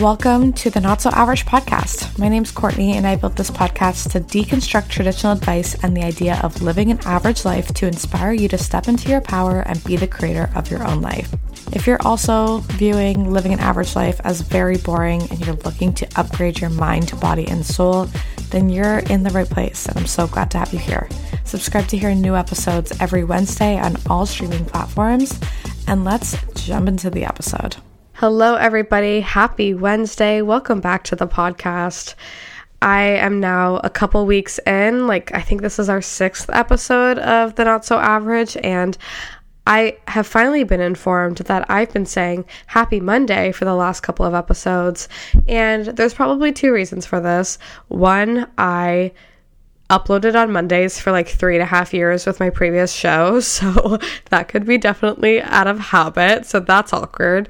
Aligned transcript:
Welcome 0.00 0.54
to 0.54 0.70
the 0.70 0.80
Not 0.80 1.02
So 1.02 1.10
Average 1.10 1.44
podcast. 1.44 2.18
My 2.18 2.30
name 2.30 2.42
is 2.42 2.50
Courtney, 2.50 2.96
and 2.96 3.06
I 3.06 3.16
built 3.16 3.36
this 3.36 3.50
podcast 3.50 4.12
to 4.12 4.20
deconstruct 4.20 4.88
traditional 4.88 5.34
advice 5.34 5.74
and 5.84 5.94
the 5.94 6.04
idea 6.04 6.40
of 6.42 6.62
living 6.62 6.90
an 6.90 7.00
average 7.04 7.44
life 7.44 7.74
to 7.74 7.86
inspire 7.86 8.32
you 8.32 8.48
to 8.48 8.56
step 8.56 8.88
into 8.88 9.10
your 9.10 9.20
power 9.20 9.60
and 9.60 9.84
be 9.84 9.96
the 9.96 10.06
creator 10.06 10.48
of 10.54 10.70
your 10.70 10.88
own 10.88 11.02
life. 11.02 11.30
If 11.74 11.86
you're 11.86 12.00
also 12.00 12.60
viewing 12.60 13.30
living 13.30 13.52
an 13.52 13.60
average 13.60 13.94
life 13.94 14.22
as 14.24 14.40
very 14.40 14.78
boring 14.78 15.20
and 15.20 15.44
you're 15.44 15.56
looking 15.56 15.92
to 15.92 16.08
upgrade 16.16 16.62
your 16.62 16.70
mind, 16.70 17.20
body, 17.20 17.46
and 17.46 17.64
soul, 17.66 18.08
then 18.48 18.70
you're 18.70 19.00
in 19.00 19.22
the 19.22 19.30
right 19.30 19.50
place, 19.50 19.84
and 19.84 19.98
I'm 19.98 20.06
so 20.06 20.26
glad 20.26 20.50
to 20.52 20.58
have 20.58 20.72
you 20.72 20.78
here. 20.78 21.10
Subscribe 21.44 21.88
to 21.88 21.98
hear 21.98 22.14
new 22.14 22.36
episodes 22.36 22.98
every 23.02 23.24
Wednesday 23.24 23.78
on 23.78 23.96
all 24.08 24.24
streaming 24.24 24.64
platforms, 24.64 25.38
and 25.86 26.06
let's 26.06 26.38
jump 26.54 26.88
into 26.88 27.10
the 27.10 27.26
episode. 27.26 27.76
Hello, 28.20 28.54
everybody. 28.56 29.22
Happy 29.22 29.72
Wednesday. 29.72 30.42
Welcome 30.42 30.80
back 30.80 31.04
to 31.04 31.16
the 31.16 31.26
podcast. 31.26 32.16
I 32.82 33.00
am 33.00 33.40
now 33.40 33.78
a 33.78 33.88
couple 33.88 34.26
weeks 34.26 34.58
in. 34.66 35.06
Like, 35.06 35.34
I 35.34 35.40
think 35.40 35.62
this 35.62 35.78
is 35.78 35.88
our 35.88 36.02
sixth 36.02 36.50
episode 36.52 37.18
of 37.18 37.54
The 37.54 37.64
Not 37.64 37.86
So 37.86 37.98
Average, 37.98 38.58
and 38.58 38.98
I 39.66 39.96
have 40.06 40.26
finally 40.26 40.64
been 40.64 40.82
informed 40.82 41.38
that 41.38 41.70
I've 41.70 41.94
been 41.94 42.04
saying 42.04 42.44
Happy 42.66 43.00
Monday 43.00 43.52
for 43.52 43.64
the 43.64 43.74
last 43.74 44.02
couple 44.02 44.26
of 44.26 44.34
episodes. 44.34 45.08
And 45.48 45.86
there's 45.86 46.12
probably 46.12 46.52
two 46.52 46.74
reasons 46.74 47.06
for 47.06 47.20
this. 47.20 47.56
One, 47.88 48.50
I 48.58 49.12
uploaded 49.90 50.40
on 50.40 50.52
Mondays 50.52 50.98
for 50.98 51.12
like 51.12 51.28
three 51.28 51.56
and 51.56 51.62
a 51.62 51.66
half 51.66 51.92
years 51.92 52.24
with 52.24 52.40
my 52.40 52.48
previous 52.48 52.92
show, 52.92 53.40
so 53.56 53.98
that 54.30 54.48
could 54.48 54.64
be 54.64 54.78
definitely 54.78 55.42
out 55.42 55.66
of 55.66 55.78
habit, 55.78 56.46
so 56.46 56.60
that's 56.60 56.92
awkward. 56.92 57.48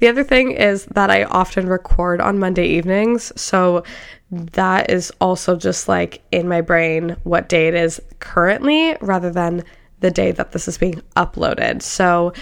The 0.00 0.08
other 0.08 0.24
thing 0.24 0.52
is 0.52 0.86
that 0.86 1.10
I 1.10 1.24
often 1.24 1.68
record 1.68 2.20
on 2.20 2.38
Monday 2.38 2.66
evenings, 2.66 3.32
so 3.40 3.84
that 4.30 4.90
is 4.90 5.12
also 5.20 5.56
just 5.56 5.88
like 5.88 6.22
in 6.32 6.48
my 6.48 6.62
brain 6.62 7.16
what 7.22 7.48
day 7.48 7.68
it 7.68 7.74
is 7.74 8.00
currently 8.18 8.96
rather 9.00 9.30
than 9.30 9.62
the 10.00 10.10
day 10.10 10.32
that 10.32 10.52
this 10.52 10.66
is 10.66 10.78
being 10.78 11.00
uploaded. 11.16 11.82
So 11.82 12.32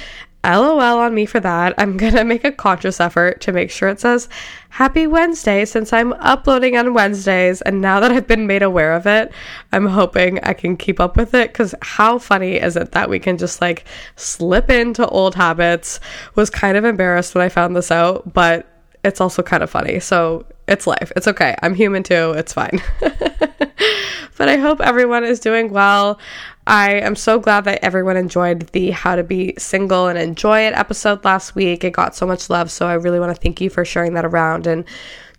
LOL 0.45 0.99
on 0.99 1.15
me 1.15 1.27
for 1.27 1.41
that. 1.41 1.75
I'm 1.79 1.99
to 1.99 2.25
make 2.25 2.45
a 2.45 2.53
conscious 2.53 3.01
effort 3.01 3.41
to 3.43 3.53
make 3.53 3.71
sure 3.71 3.89
it 3.89 4.01
says 4.01 4.29
Happy 4.71 5.07
Wednesday 5.07 5.65
since 5.65 5.93
I'm 5.93 6.13
uploading 6.15 6.77
on 6.77 6.95
Wednesdays. 6.95 7.61
And 7.63 7.81
now 7.81 8.01
that 8.01 8.13
I've 8.13 8.27
been 8.27 8.47
made 8.47 8.63
aware 8.63 8.93
of 8.93 9.07
it, 9.07 9.33
I'm 9.73 9.87
hoping 9.87 10.39
I 10.43 10.53
can 10.53 10.77
keep 10.77 11.01
up 11.01 11.17
with 11.17 11.35
it 11.35 11.53
because 11.53 11.75
how 11.83 12.19
funny 12.19 12.57
is 12.57 12.77
it 12.77 12.93
that 12.93 13.11
we 13.11 13.19
can 13.19 13.37
just 13.37 13.61
like 13.61 13.85
slip 14.17 14.71
into 14.71 15.07
old 15.09 15.35
habits? 15.35 16.01
Was 16.35 16.51
kind 16.51 16.77
of 16.77 16.85
embarrassed 16.85 17.35
when 17.35 17.45
I 17.45 17.49
found 17.49 17.75
this 17.75 17.91
out, 17.91 18.33
but 18.33 18.67
it's 19.03 19.21
also 19.21 19.43
kind 19.43 19.63
of 19.63 19.71
funny. 19.71 20.01
So 20.01 20.47
it's 20.69 20.87
life. 20.87 21.11
It's 21.17 21.27
okay. 21.27 21.57
I'm 21.63 21.75
human 21.75 22.03
too. 22.03 22.33
It's 22.37 22.53
fine. 22.53 22.81
but 23.01 24.49
I 24.49 24.57
hope 24.57 24.81
everyone 24.81 25.25
is 25.25 25.41
doing 25.41 25.71
well. 25.71 26.19
I 26.67 26.93
am 26.95 27.17
so 27.17 27.39
glad 27.39 27.65
that 27.65 27.83
everyone 27.85 28.17
enjoyed 28.17 28.69
the 28.69 28.91
How 28.91 29.17
to 29.17 29.23
Be 29.23 29.55
Single 29.59 30.09
and 30.09 30.19
Enjoy 30.19 30.61
It 30.61 30.75
episode 30.75 31.25
last 31.25 31.55
week. 31.55 31.85
It 31.85 31.93
got 31.93 32.15
so 32.15 32.27
much 32.27 32.51
love. 32.51 32.71
So 32.71 32.87
I 32.87 32.95
really 32.95 33.19
want 33.19 33.35
to 33.35 33.41
thank 33.41 33.61
you 33.61 33.71
for 33.71 33.85
sharing 33.85 34.15
that 34.15 34.25
around 34.25 34.67
and, 34.67 34.85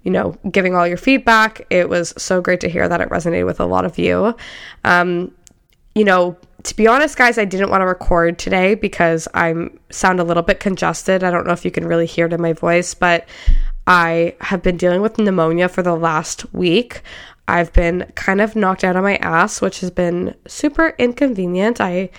you 0.04 0.12
know, 0.12 0.36
giving 0.50 0.76
all 0.76 0.88
your 0.88 0.98
feedback. 0.98 1.66
It 1.70 1.90
was 1.90 2.14
so 2.18 2.42
great 2.42 2.60
to 2.62 2.70
hear 2.70 2.90
that 2.90 3.02
it 3.02 3.10
resonated 3.10 3.46
with 3.46 3.60
a 3.60 3.66
lot 3.66 3.86
of 3.86 3.98
you. 3.98 4.36
Um, 4.84 5.32
you 5.96 6.04
know, 6.04 6.38
to 6.64 6.76
be 6.76 6.88
honest, 6.88 7.18
guys, 7.18 7.38
I 7.38 7.46
didn't 7.46 7.70
want 7.70 7.82
to 7.82 7.86
record 7.86 8.38
today 8.38 8.76
because 8.76 9.28
I'm 9.34 9.80
sound 9.90 10.20
a 10.20 10.24
little 10.24 10.44
bit 10.44 10.60
congested. 10.60 11.24
I 11.24 11.32
don't 11.32 11.46
know 11.46 11.54
if 11.54 11.66
you 11.66 11.72
can 11.72 11.86
really 11.86 12.06
hear 12.06 12.26
it 12.26 12.34
in 12.34 12.42
my 12.42 12.54
voice, 12.54 12.94
but 12.94 13.28
I 13.88 14.36
have 14.42 14.62
been 14.62 14.78
dealing 14.78 15.02
with 15.02 15.18
pneumonia 15.18 15.68
for 15.68 15.82
the 15.82 15.96
last 15.96 16.52
week. 16.54 17.02
I've 17.48 17.74
been 17.74 18.12
kind 18.16 18.42
of 18.42 18.56
knocked 18.56 18.84
out 18.84 18.96
on 18.96 19.04
my 19.04 19.18
ass, 19.18 19.62
which 19.62 19.82
has 19.82 19.92
been 19.92 20.36
super 20.48 20.94
inconvenient. 20.98 21.82
I 21.82 22.10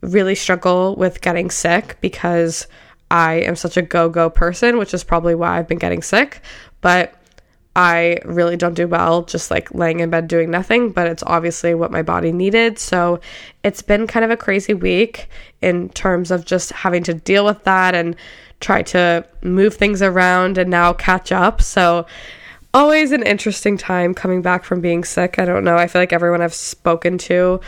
really 0.00 0.34
struggle 0.34 0.94
with 0.96 1.20
getting 1.20 1.50
sick 1.50 1.96
because 2.00 2.66
I 3.10 3.34
am 3.34 3.56
such 3.56 3.76
a 3.76 3.82
go 3.82 4.08
go 4.08 4.28
person, 4.28 4.78
which 4.78 4.92
is 4.94 5.04
probably 5.04 5.34
why 5.34 5.58
I've 5.58 5.68
been 5.68 5.78
getting 5.78 6.02
sick. 6.02 6.42
But 6.80 7.14
I 7.78 8.18
really 8.24 8.56
don't 8.56 8.74
do 8.74 8.88
well 8.88 9.22
just 9.22 9.52
like 9.52 9.72
laying 9.72 10.00
in 10.00 10.10
bed 10.10 10.26
doing 10.26 10.50
nothing, 10.50 10.90
but 10.90 11.06
it's 11.06 11.22
obviously 11.24 11.74
what 11.74 11.92
my 11.92 12.02
body 12.02 12.32
needed. 12.32 12.78
So 12.78 13.20
it's 13.62 13.82
been 13.82 14.08
kind 14.08 14.24
of 14.24 14.32
a 14.32 14.36
crazy 14.36 14.74
week 14.74 15.28
in 15.62 15.88
terms 15.90 16.30
of 16.30 16.44
just 16.44 16.72
having 16.72 17.04
to 17.04 17.14
deal 17.14 17.44
with 17.44 17.62
that 17.64 17.94
and 17.94 18.16
try 18.60 18.82
to 18.82 19.24
move 19.42 19.74
things 19.74 20.02
around 20.02 20.58
and 20.58 20.70
now 20.70 20.92
catch 20.92 21.30
up. 21.30 21.62
So 21.62 22.04
always 22.74 23.12
an 23.12 23.22
interesting 23.22 23.76
time 23.78 24.14
coming 24.14 24.42
back 24.42 24.64
from 24.64 24.80
being 24.80 25.04
sick. 25.04 25.38
I 25.38 25.44
don't 25.44 25.64
know. 25.64 25.76
I 25.76 25.86
feel 25.86 26.02
like 26.02 26.12
everyone 26.12 26.42
I've 26.42 26.54
spoken 26.54 27.18
to 27.18 27.60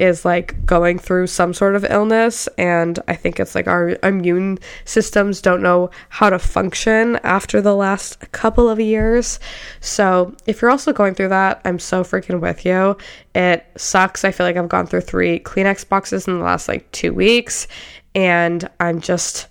is 0.00 0.24
like 0.24 0.64
going 0.64 0.98
through 0.98 1.26
some 1.26 1.52
sort 1.52 1.76
of 1.76 1.84
illness 1.84 2.48
and 2.56 2.98
I 3.06 3.14
think 3.14 3.38
it's 3.38 3.54
like 3.54 3.66
our 3.68 3.98
immune 4.02 4.58
systems 4.86 5.42
don't 5.42 5.62
know 5.62 5.90
how 6.08 6.30
to 6.30 6.38
function 6.38 7.20
after 7.22 7.60
the 7.60 7.76
last 7.76 8.18
couple 8.32 8.70
of 8.70 8.80
years. 8.80 9.38
So, 9.80 10.34
if 10.46 10.62
you're 10.62 10.70
also 10.70 10.94
going 10.94 11.14
through 11.14 11.28
that, 11.28 11.60
I'm 11.66 11.78
so 11.78 12.02
freaking 12.02 12.40
with 12.40 12.64
you. 12.64 12.96
It 13.34 13.66
sucks. 13.76 14.24
I 14.24 14.30
feel 14.30 14.46
like 14.46 14.56
I've 14.56 14.70
gone 14.70 14.86
through 14.86 15.02
3 15.02 15.40
Kleenex 15.40 15.86
boxes 15.86 16.26
in 16.26 16.38
the 16.38 16.44
last 16.44 16.66
like 16.66 16.90
2 16.92 17.12
weeks 17.12 17.68
and 18.14 18.68
I'm 18.80 19.00
just 19.02 19.48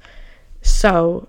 so 0.63 1.28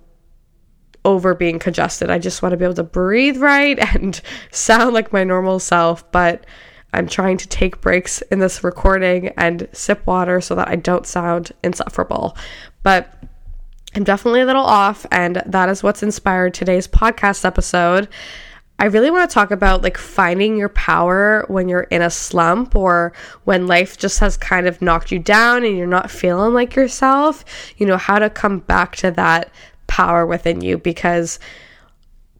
over 1.05 1.35
being 1.35 1.59
congested. 1.59 2.11
I 2.11 2.19
just 2.19 2.43
want 2.43 2.53
to 2.53 2.57
be 2.57 2.65
able 2.65 2.75
to 2.75 2.83
breathe 2.83 3.39
right 3.39 3.79
and 3.95 4.21
sound 4.51 4.95
like 4.95 5.13
my 5.13 5.25
normal 5.25 5.59
self, 5.59 6.11
but 6.13 6.47
I'm 6.93 7.07
trying 7.07 7.37
to 7.39 7.49
take 7.49 7.81
breaks 7.81 8.21
in 8.23 8.41
this 8.41 8.65
recording 8.65 9.29
and 9.37 9.69
sip 9.73 10.07
water 10.07 10.41
so 10.41 10.55
that 10.57 10.69
I 10.69 10.77
don't 10.77 11.07
sound 11.07 11.53
insufferable. 11.63 12.37
But 12.83 13.15
I'm 13.95 14.05
definitely 14.05 14.41
a 14.41 14.47
little 14.47 14.65
off, 14.65 15.07
and 15.11 15.43
that 15.47 15.69
is 15.69 15.83
what's 15.83 16.03
inspired 16.03 16.55
today's 16.55 16.87
podcast 16.89 17.45
episode. 17.45 18.09
I 18.79 18.87
really 18.87 19.11
want 19.11 19.29
to 19.29 19.35
talk 19.35 19.51
about 19.51 19.83
like 19.83 19.99
finding 19.99 20.57
your 20.57 20.71
power 20.71 21.45
when 21.49 21.69
you're 21.69 21.83
in 21.83 22.01
a 22.01 22.09
slump 22.09 22.75
or 22.75 23.13
when 23.45 23.67
life 23.67 23.99
just 23.99 24.21
has 24.21 24.39
kind 24.39 24.67
of 24.67 24.81
knocked 24.81 25.13
you 25.13 25.19
down 25.19 25.65
and 25.65 25.77
you're 25.77 25.87
not 25.87 26.11
feeling 26.11 26.55
like 26.55 26.75
yourself. 26.75 27.45
You 27.77 27.85
know, 27.85 27.99
how 27.99 28.19
to 28.19 28.31
come 28.31 28.61
back 28.61 28.97
to 28.97 29.11
that 29.11 29.53
power 29.91 30.25
within 30.25 30.61
you 30.61 30.79
because 30.79 31.41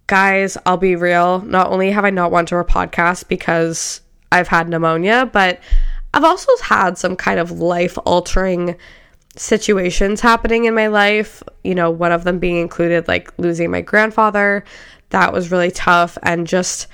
guys, 0.07 0.57
I'll 0.65 0.77
be 0.77 0.97
real, 0.97 1.41
not 1.43 1.69
only 1.69 1.91
have 1.91 2.05
I 2.05 2.11
not 2.11 2.31
wanted 2.31 2.49
to 2.51 2.65
podcast 2.65 3.29
because 3.29 4.01
I've 4.33 4.49
had 4.49 4.69
pneumonia, 4.69 5.29
but 5.33 5.61
I've 6.15 6.25
also 6.25 6.51
had 6.63 6.97
some 6.97 7.17
kind 7.17 7.39
of 7.39 7.51
life 7.51 7.99
altering 8.07 8.77
situations 9.37 10.21
happening 10.21 10.65
in 10.65 10.75
my 10.75 10.87
life. 10.87 11.43
You 11.65 11.75
know, 11.75 11.91
one 11.91 12.13
of 12.13 12.25
them 12.25 12.39
being 12.39 12.57
included 12.57 13.09
like 13.09 13.33
losing 13.39 13.71
my 13.71 13.81
grandfather. 13.81 14.65
That 15.11 15.33
was 15.33 15.51
really 15.51 15.71
tough 15.71 16.17
and 16.23 16.47
just 16.47 16.87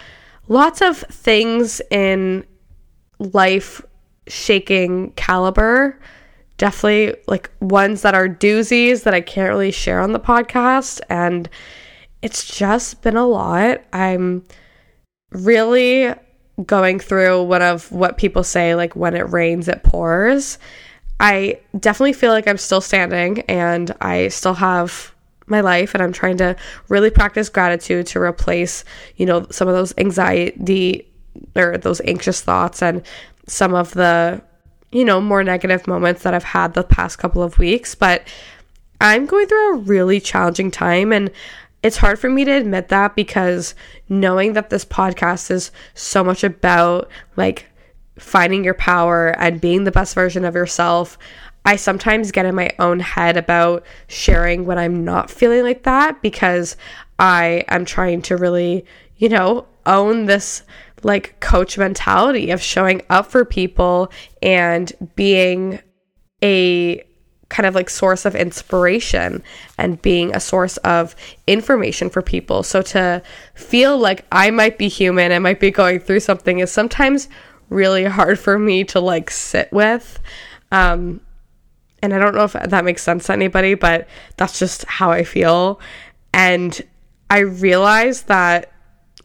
lots 0.48 0.80
of 0.80 0.96
things 0.96 1.80
in 1.90 2.44
life 3.18 3.82
shaking 4.26 5.12
caliber 5.12 5.98
definitely 6.58 7.14
like 7.26 7.50
ones 7.60 8.02
that 8.02 8.14
are 8.14 8.28
doozies 8.28 9.02
that 9.04 9.14
I 9.14 9.20
can't 9.20 9.48
really 9.48 9.70
share 9.70 10.00
on 10.00 10.12
the 10.12 10.20
podcast. 10.20 11.00
And 11.08 11.48
it's 12.22 12.46
just 12.56 13.02
been 13.02 13.16
a 13.16 13.26
lot. 13.26 13.82
I'm 13.92 14.44
really 15.32 16.14
going 16.64 16.98
through 16.98 17.42
one 17.42 17.62
of 17.62 17.90
what 17.92 18.16
people 18.16 18.42
say, 18.42 18.74
like 18.74 18.96
when 18.96 19.14
it 19.14 19.30
rains, 19.30 19.68
it 19.68 19.82
pours. 19.82 20.58
I 21.20 21.60
definitely 21.78 22.14
feel 22.14 22.32
like 22.32 22.48
I'm 22.48 22.58
still 22.58 22.80
standing 22.80 23.40
and 23.42 23.94
I 24.00 24.28
still 24.28 24.54
have 24.54 25.14
my 25.46 25.60
life 25.60 25.94
and 25.94 26.02
I'm 26.02 26.12
trying 26.12 26.38
to 26.38 26.56
really 26.88 27.10
practice 27.10 27.48
gratitude 27.48 28.06
to 28.08 28.20
replace, 28.20 28.84
you 29.16 29.26
know, 29.26 29.46
some 29.50 29.68
of 29.68 29.74
those 29.74 29.94
anxiety 29.98 31.08
or 31.54 31.78
those 31.78 32.00
anxious 32.02 32.40
thoughts 32.40 32.82
and 32.82 33.02
some 33.46 33.74
of 33.74 33.92
the 33.94 34.42
you 34.92 35.04
know, 35.04 35.20
more 35.20 35.42
negative 35.42 35.86
moments 35.86 36.22
that 36.22 36.34
I've 36.34 36.44
had 36.44 36.74
the 36.74 36.84
past 36.84 37.18
couple 37.18 37.42
of 37.42 37.58
weeks, 37.58 37.94
but 37.94 38.22
I'm 39.00 39.26
going 39.26 39.46
through 39.46 39.74
a 39.74 39.78
really 39.78 40.20
challenging 40.20 40.70
time 40.70 41.12
and 41.12 41.30
it's 41.82 41.98
hard 41.98 42.18
for 42.18 42.28
me 42.28 42.44
to 42.44 42.50
admit 42.50 42.88
that 42.88 43.14
because 43.14 43.74
knowing 44.08 44.54
that 44.54 44.70
this 44.70 44.84
podcast 44.84 45.50
is 45.50 45.70
so 45.94 46.24
much 46.24 46.42
about 46.42 47.08
like 47.36 47.66
finding 48.18 48.64
your 48.64 48.74
power 48.74 49.28
and 49.38 49.60
being 49.60 49.84
the 49.84 49.92
best 49.92 50.14
version 50.14 50.44
of 50.44 50.54
yourself, 50.54 51.18
I 51.64 51.76
sometimes 51.76 52.32
get 52.32 52.46
in 52.46 52.54
my 52.54 52.70
own 52.78 53.00
head 53.00 53.36
about 53.36 53.84
sharing 54.08 54.64
when 54.64 54.78
I'm 54.78 55.04
not 55.04 55.30
feeling 55.30 55.62
like 55.62 55.82
that 55.82 56.22
because 56.22 56.76
I 57.18 57.64
am 57.68 57.84
trying 57.84 58.22
to 58.22 58.36
really, 58.36 58.84
you 59.18 59.28
know, 59.28 59.66
own 59.84 60.26
this 60.26 60.62
like 61.02 61.38
coach 61.40 61.78
mentality 61.78 62.50
of 62.50 62.60
showing 62.60 63.02
up 63.10 63.26
for 63.26 63.44
people 63.44 64.10
and 64.42 64.92
being 65.14 65.80
a 66.42 67.02
kind 67.48 67.66
of 67.66 67.74
like 67.74 67.88
source 67.88 68.24
of 68.24 68.34
inspiration 68.34 69.42
and 69.78 70.02
being 70.02 70.34
a 70.34 70.40
source 70.40 70.76
of 70.78 71.14
information 71.46 72.10
for 72.10 72.22
people. 72.22 72.62
So 72.62 72.82
to 72.82 73.22
feel 73.54 73.98
like 73.98 74.24
I 74.32 74.50
might 74.50 74.78
be 74.78 74.88
human 74.88 75.30
and 75.30 75.42
might 75.42 75.60
be 75.60 75.70
going 75.70 76.00
through 76.00 76.20
something 76.20 76.58
is 76.58 76.72
sometimes 76.72 77.28
really 77.68 78.04
hard 78.04 78.38
for 78.38 78.58
me 78.58 78.84
to 78.84 79.00
like 79.00 79.30
sit 79.30 79.72
with. 79.72 80.18
Um, 80.72 81.20
and 82.02 82.12
I 82.12 82.18
don't 82.18 82.34
know 82.34 82.44
if 82.44 82.52
that 82.52 82.84
makes 82.84 83.02
sense 83.02 83.26
to 83.26 83.32
anybody, 83.32 83.74
but 83.74 84.08
that's 84.36 84.58
just 84.58 84.84
how 84.84 85.10
I 85.10 85.24
feel. 85.24 85.80
And 86.32 86.80
I 87.30 87.38
realized 87.38 88.28
that 88.28 88.72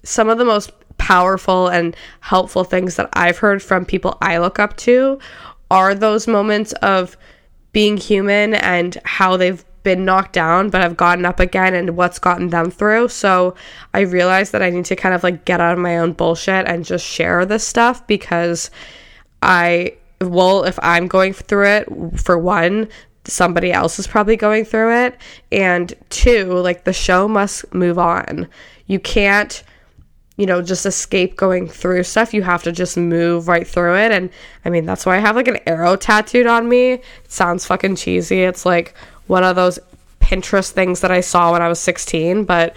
some 0.03 0.29
of 0.29 0.37
the 0.37 0.45
most 0.45 0.71
powerful 1.01 1.67
and 1.67 1.95
helpful 2.19 2.63
things 2.63 2.95
that 2.95 3.09
I've 3.13 3.39
heard 3.39 3.63
from 3.63 3.85
people 3.85 4.19
I 4.21 4.37
look 4.37 4.59
up 4.59 4.77
to 4.77 5.17
are 5.71 5.95
those 5.95 6.27
moments 6.27 6.73
of 6.73 7.17
being 7.71 7.97
human 7.97 8.53
and 8.53 8.95
how 9.03 9.35
they've 9.35 9.65
been 9.81 10.05
knocked 10.05 10.33
down 10.33 10.69
but 10.69 10.81
have 10.81 10.95
gotten 10.95 11.25
up 11.25 11.39
again 11.39 11.73
and 11.73 11.97
what's 11.97 12.19
gotten 12.19 12.49
them 12.49 12.69
through. 12.69 13.07
So 13.07 13.55
I 13.95 14.01
realized 14.01 14.51
that 14.51 14.61
I 14.61 14.69
need 14.69 14.85
to 14.85 14.95
kind 14.95 15.15
of 15.15 15.23
like 15.23 15.43
get 15.43 15.59
out 15.59 15.73
of 15.73 15.79
my 15.79 15.97
own 15.97 16.13
bullshit 16.13 16.67
and 16.67 16.85
just 16.85 17.03
share 17.03 17.47
this 17.47 17.65
stuff 17.65 18.05
because 18.05 18.69
I 19.41 19.97
well, 20.21 20.65
if 20.65 20.77
I'm 20.83 21.07
going 21.07 21.33
through 21.33 21.65
it, 21.65 22.19
for 22.19 22.37
one, 22.37 22.89
somebody 23.25 23.71
else 23.71 23.97
is 23.97 24.05
probably 24.05 24.35
going 24.35 24.65
through 24.65 25.05
it. 25.05 25.17
And 25.51 25.95
two, 26.11 26.53
like 26.59 26.83
the 26.83 26.93
show 26.93 27.27
must 27.27 27.73
move 27.73 27.97
on. 27.97 28.47
You 28.85 28.99
can't, 28.99 29.63
you 30.37 30.45
know, 30.45 30.61
just 30.61 30.85
escape 30.85 31.35
going 31.35 31.67
through 31.67 32.03
stuff. 32.03 32.33
You 32.33 32.41
have 32.43 32.63
to 32.63 32.71
just 32.71 32.97
move 32.97 33.47
right 33.47 33.67
through 33.67 33.97
it. 33.97 34.11
And 34.11 34.29
I 34.65 34.69
mean, 34.69 34.85
that's 34.85 35.05
why 35.05 35.17
I 35.17 35.19
have 35.19 35.35
like 35.35 35.47
an 35.47 35.59
arrow 35.67 35.95
tattooed 35.95 36.47
on 36.47 36.69
me. 36.69 36.93
It 36.93 37.03
sounds 37.27 37.65
fucking 37.65 37.97
cheesy. 37.97 38.43
It's 38.43 38.65
like 38.65 38.95
one 39.27 39.43
of 39.43 39.55
those 39.55 39.79
Pinterest 40.19 40.71
things 40.71 41.01
that 41.01 41.11
I 41.11 41.21
saw 41.21 41.51
when 41.51 41.61
I 41.61 41.67
was 41.67 41.79
16. 41.79 42.45
But 42.45 42.75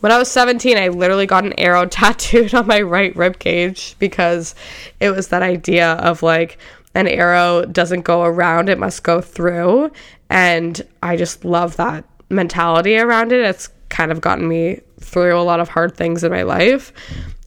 when 0.00 0.12
I 0.12 0.18
was 0.18 0.30
17, 0.30 0.76
I 0.76 0.88
literally 0.88 1.26
got 1.26 1.44
an 1.44 1.58
arrow 1.58 1.86
tattooed 1.88 2.54
on 2.54 2.66
my 2.66 2.80
right 2.80 3.14
rib 3.16 3.38
cage 3.38 3.96
because 3.98 4.54
it 5.00 5.10
was 5.10 5.28
that 5.28 5.42
idea 5.42 5.92
of 5.94 6.22
like, 6.22 6.58
an 6.94 7.08
arrow 7.08 7.64
doesn't 7.64 8.02
go 8.02 8.22
around, 8.22 8.68
it 8.68 8.78
must 8.78 9.02
go 9.02 9.20
through. 9.20 9.90
And 10.28 10.80
I 11.02 11.16
just 11.16 11.44
love 11.44 11.76
that 11.76 12.04
mentality 12.28 12.98
around 12.98 13.32
it. 13.32 13.40
It's 13.40 13.70
kind 13.88 14.10
of 14.12 14.20
gotten 14.20 14.48
me 14.48 14.80
through 15.12 15.38
a 15.38 15.42
lot 15.42 15.60
of 15.60 15.68
hard 15.68 15.94
things 15.94 16.24
in 16.24 16.32
my 16.32 16.42
life. 16.42 16.92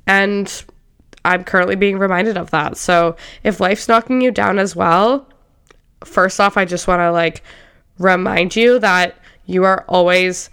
And 0.08 0.64
I'm 1.26 1.44
currently 1.44 1.76
being 1.76 1.98
reminded 1.98 2.38
of 2.38 2.52
that. 2.52 2.78
So 2.78 3.16
if 3.44 3.60
life's 3.60 3.88
knocking 3.88 4.22
you 4.22 4.32
down 4.32 4.60
as 4.60 4.76
well, 4.76 5.28
first 6.04 6.40
off, 6.40 6.56
I 6.56 6.66
just 6.66 6.88
want 6.88 7.00
to 7.00 7.12
like 7.12 7.42
remind 7.98 8.56
you 8.56 8.80
that 8.80 9.18
you 9.46 9.64
are 9.64 9.84
always 9.88 10.50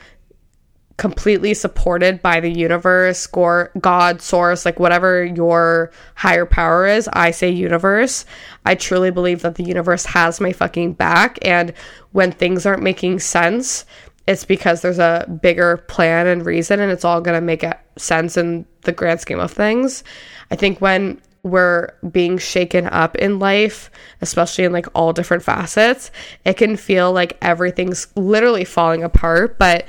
completely 0.97 1.53
supported 1.55 2.23
by 2.23 2.38
the 2.41 2.50
universe 2.50 3.26
or 3.32 3.70
God, 3.81 4.23
source, 4.23 4.64
like 4.64 4.79
whatever 4.79 5.25
your 5.25 5.91
higher 6.14 6.47
power 6.47 6.87
is. 6.87 7.09
I 7.12 7.32
say 7.32 7.50
universe. 7.50 8.25
I 8.64 8.75
truly 8.75 9.11
believe 9.11 9.43
that 9.43 9.56
the 9.56 9.64
universe 9.64 10.05
has 10.06 10.41
my 10.41 10.53
fucking 10.53 10.93
back. 10.94 11.38
And 11.43 11.73
when 12.12 12.31
things 12.31 12.67
aren't 12.67 12.82
making 12.82 13.19
sense, 13.19 13.85
it's 14.26 14.44
because 14.44 14.82
there's 14.82 14.98
a 14.98 15.26
bigger 15.42 15.78
plan 15.88 16.26
and 16.26 16.46
reason, 16.46 16.80
and 16.80 16.92
it's 16.92 17.04
all 17.04 17.20
going 17.20 17.38
to 17.38 17.44
make 17.44 17.64
sense 17.96 18.36
in 18.36 18.66
the 18.82 18.92
grand 18.92 19.20
scheme 19.20 19.40
of 19.40 19.50
things. 19.50 20.04
I 20.50 20.56
think 20.56 20.80
when 20.80 21.20
we're 21.42 21.88
being 22.10 22.38
shaken 22.38 22.86
up 22.86 23.16
in 23.16 23.40
life, 23.40 23.90
especially 24.20 24.64
in 24.64 24.72
like 24.72 24.86
all 24.94 25.12
different 25.12 25.42
facets, 25.42 26.12
it 26.44 26.56
can 26.56 26.76
feel 26.76 27.12
like 27.12 27.36
everything's 27.42 28.06
literally 28.14 28.64
falling 28.64 29.02
apart. 29.02 29.58
But 29.58 29.86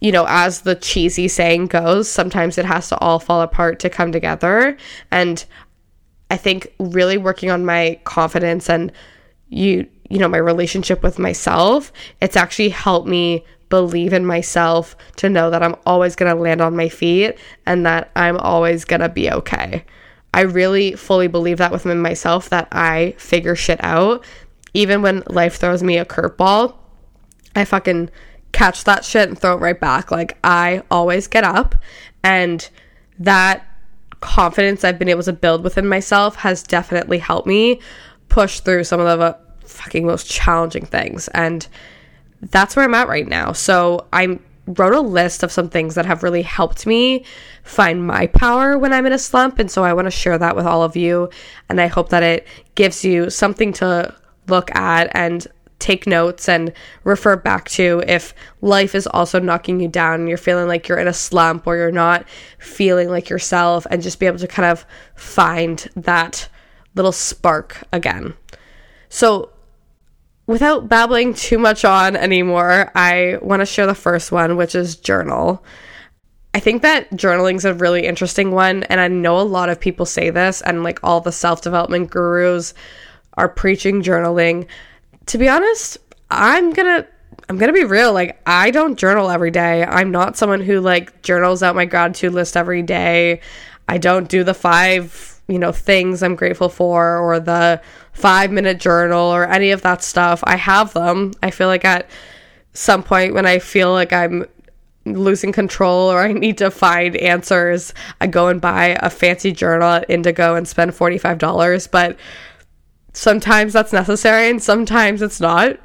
you 0.00 0.12
know, 0.12 0.26
as 0.28 0.60
the 0.60 0.76
cheesy 0.76 1.26
saying 1.26 1.66
goes, 1.66 2.08
sometimes 2.08 2.56
it 2.56 2.64
has 2.64 2.88
to 2.88 2.98
all 2.98 3.18
fall 3.18 3.42
apart 3.42 3.80
to 3.80 3.90
come 3.90 4.12
together. 4.12 4.76
And 5.10 5.44
I 6.30 6.36
think 6.36 6.72
really 6.78 7.18
working 7.18 7.50
on 7.50 7.64
my 7.64 7.98
confidence 8.04 8.70
and 8.70 8.92
you 9.48 9.88
you 10.08 10.18
know, 10.18 10.28
my 10.28 10.38
relationship 10.38 11.02
with 11.02 11.18
myself, 11.18 11.92
it's 12.20 12.36
actually 12.36 12.70
helped 12.70 13.06
me 13.06 13.44
believe 13.68 14.12
in 14.12 14.24
myself 14.24 14.96
to 15.16 15.28
know 15.28 15.50
that 15.50 15.62
I'm 15.62 15.76
always 15.84 16.16
going 16.16 16.34
to 16.34 16.40
land 16.40 16.60
on 16.60 16.76
my 16.76 16.88
feet 16.88 17.38
and 17.66 17.84
that 17.86 18.10
I'm 18.16 18.38
always 18.38 18.84
going 18.84 19.00
to 19.00 19.08
be 19.08 19.30
okay. 19.30 19.84
I 20.32 20.42
really 20.42 20.92
fully 20.92 21.26
believe 21.26 21.58
that 21.58 21.72
within 21.72 22.00
myself 22.00 22.48
that 22.50 22.68
I 22.72 23.14
figure 23.18 23.56
shit 23.56 23.82
out 23.82 24.24
even 24.74 25.02
when 25.02 25.22
life 25.28 25.56
throws 25.56 25.82
me 25.82 25.98
a 25.98 26.04
curveball. 26.04 26.74
I 27.56 27.64
fucking 27.64 28.10
catch 28.52 28.84
that 28.84 29.04
shit 29.04 29.28
and 29.28 29.38
throw 29.38 29.54
it 29.54 29.60
right 29.60 29.78
back. 29.78 30.10
Like 30.10 30.38
I 30.44 30.82
always 30.90 31.26
get 31.26 31.44
up 31.44 31.74
and 32.22 32.68
that 33.18 33.66
confidence 34.20 34.84
I've 34.84 34.98
been 34.98 35.08
able 35.08 35.22
to 35.24 35.32
build 35.32 35.64
within 35.64 35.86
myself 35.86 36.36
has 36.36 36.62
definitely 36.62 37.18
helped 37.18 37.46
me 37.46 37.80
push 38.28 38.60
through 38.60 38.84
some 38.84 39.00
of 39.00 39.18
the 39.18 39.38
fucking 39.78 40.06
most 40.06 40.28
challenging 40.30 40.84
things. 40.84 41.28
And 41.28 41.66
that's 42.42 42.76
where 42.76 42.84
I'm 42.84 42.94
at 42.94 43.08
right 43.08 43.26
now. 43.26 43.52
So 43.52 44.06
I 44.12 44.38
wrote 44.66 44.92
a 44.92 45.00
list 45.00 45.42
of 45.42 45.50
some 45.50 45.70
things 45.70 45.94
that 45.94 46.04
have 46.04 46.22
really 46.22 46.42
helped 46.42 46.86
me 46.86 47.24
find 47.62 48.06
my 48.06 48.26
power 48.26 48.76
when 48.76 48.92
I'm 48.92 49.06
in 49.06 49.12
a 49.12 49.18
slump. 49.18 49.58
And 49.58 49.70
so 49.70 49.82
I 49.82 49.94
want 49.94 50.06
to 50.06 50.10
share 50.10 50.36
that 50.36 50.56
with 50.56 50.66
all 50.66 50.82
of 50.82 50.96
you. 50.96 51.30
And 51.68 51.80
I 51.80 51.86
hope 51.86 52.10
that 52.10 52.22
it 52.22 52.46
gives 52.74 53.04
you 53.04 53.30
something 53.30 53.72
to 53.74 54.14
look 54.46 54.74
at 54.74 55.10
and 55.12 55.46
take 55.78 56.06
notes 56.06 56.48
and 56.48 56.72
refer 57.04 57.36
back 57.36 57.68
to 57.68 58.02
if 58.06 58.34
life 58.60 58.94
is 58.94 59.06
also 59.06 59.38
knocking 59.38 59.80
you 59.80 59.88
down 59.88 60.20
and 60.20 60.28
you're 60.28 60.36
feeling 60.36 60.66
like 60.66 60.88
you're 60.88 60.98
in 60.98 61.06
a 61.06 61.12
slump 61.12 61.66
or 61.66 61.76
you're 61.76 61.92
not 61.92 62.26
feeling 62.58 63.08
like 63.08 63.28
yourself 63.28 63.86
and 63.90 64.02
just 64.02 64.18
be 64.18 64.26
able 64.26 64.38
to 64.38 64.48
kind 64.48 64.70
of 64.70 64.84
find 65.14 65.88
that 65.94 66.48
little 66.94 67.12
spark 67.12 67.84
again. 67.92 68.34
So, 69.08 69.52
without 70.48 70.88
babbling 70.88 71.34
too 71.34 71.58
much 71.58 71.84
on 71.84 72.16
anymore, 72.16 72.90
I 72.96 73.38
want 73.40 73.60
to 73.60 73.66
share 73.66 73.86
the 73.86 73.94
first 73.94 74.32
one, 74.32 74.56
which 74.56 74.74
is 74.74 74.96
journal. 74.96 75.64
I 76.54 76.58
think 76.58 76.82
that 76.82 77.08
journaling 77.12 77.54
is 77.54 77.64
a 77.64 77.74
really 77.74 78.04
interesting 78.04 78.50
one, 78.50 78.82
and 78.84 79.00
I 79.00 79.06
know 79.06 79.38
a 79.38 79.42
lot 79.42 79.68
of 79.68 79.78
people 79.78 80.06
say 80.06 80.30
this, 80.30 80.60
and 80.62 80.82
like 80.82 80.98
all 81.04 81.20
the 81.20 81.30
self 81.30 81.62
development 81.62 82.10
gurus 82.10 82.74
are 83.34 83.48
preaching 83.48 84.02
journaling 84.02 84.66
to 85.28 85.38
be 85.38 85.48
honest, 85.48 85.98
I'm 86.30 86.72
gonna 86.72 87.06
I'm 87.48 87.56
gonna 87.56 87.72
be 87.72 87.84
real. 87.84 88.12
Like, 88.12 88.40
I 88.46 88.70
don't 88.70 88.98
journal 88.98 89.30
every 89.30 89.50
day. 89.50 89.84
I'm 89.84 90.10
not 90.10 90.36
someone 90.36 90.60
who 90.60 90.80
like 90.80 91.22
journals 91.22 91.62
out 91.62 91.76
my 91.76 91.84
gratitude 91.84 92.34
list 92.34 92.56
every 92.56 92.82
day. 92.82 93.40
I 93.88 93.98
don't 93.98 94.28
do 94.28 94.44
the 94.44 94.54
five, 94.54 95.40
you 95.46 95.58
know, 95.58 95.72
things 95.72 96.22
I'm 96.22 96.34
grateful 96.34 96.68
for 96.68 97.18
or 97.18 97.40
the 97.40 97.80
five 98.18 98.50
minute 98.50 98.78
journal 98.78 99.26
or 99.26 99.48
any 99.48 99.70
of 99.70 99.82
that 99.82 100.02
stuff. 100.02 100.42
I 100.44 100.56
have 100.56 100.92
them. 100.92 101.32
I 101.42 101.50
feel 101.50 101.68
like 101.68 101.84
at 101.84 102.10
some 102.72 103.02
point 103.02 103.34
when 103.34 103.46
I 103.46 103.58
feel 103.58 103.92
like 103.92 104.12
I'm 104.12 104.44
losing 105.06 105.52
control 105.52 106.10
or 106.10 106.20
I 106.20 106.32
need 106.32 106.58
to 106.58 106.70
find 106.70 107.16
answers, 107.16 107.94
I 108.20 108.26
go 108.26 108.48
and 108.48 108.60
buy 108.60 108.98
a 109.00 109.08
fancy 109.08 109.52
journal 109.52 109.88
at 109.88 110.10
Indigo 110.10 110.54
and 110.54 110.66
spend 110.66 110.92
$45. 110.92 111.90
But 111.90 112.18
sometimes 113.12 113.72
that's 113.72 113.92
necessary 113.92 114.50
and 114.50 114.62
sometimes 114.62 115.22
it's 115.22 115.40
not. 115.40 115.78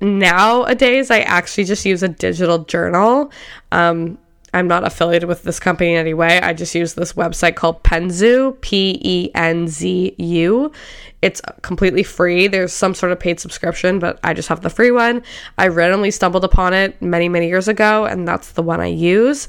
Nowadays, 0.00 1.10
I 1.10 1.20
actually 1.20 1.64
just 1.64 1.84
use 1.84 2.02
a 2.02 2.08
digital 2.08 2.64
journal. 2.64 3.30
Um, 3.72 4.18
I'm 4.54 4.68
not 4.68 4.86
affiliated 4.86 5.28
with 5.28 5.42
this 5.42 5.58
company 5.58 5.92
in 5.92 5.98
any 5.98 6.14
way. 6.14 6.40
I 6.40 6.52
just 6.52 6.74
use 6.74 6.94
this 6.94 7.14
website 7.14 7.56
called 7.56 7.82
Penzu, 7.82 8.58
P 8.60 9.00
E 9.02 9.30
N 9.34 9.66
Z 9.66 10.14
U. 10.16 10.72
It's 11.20 11.42
completely 11.62 12.04
free. 12.04 12.46
There's 12.46 12.72
some 12.72 12.94
sort 12.94 13.10
of 13.10 13.18
paid 13.18 13.40
subscription, 13.40 13.98
but 13.98 14.20
I 14.22 14.32
just 14.32 14.48
have 14.48 14.60
the 14.60 14.70
free 14.70 14.92
one. 14.92 15.22
I 15.58 15.68
randomly 15.68 16.10
stumbled 16.12 16.44
upon 16.44 16.72
it 16.72 17.00
many, 17.02 17.28
many 17.28 17.48
years 17.48 17.66
ago, 17.66 18.04
and 18.04 18.28
that's 18.28 18.52
the 18.52 18.62
one 18.62 18.80
I 18.80 18.86
use. 18.86 19.48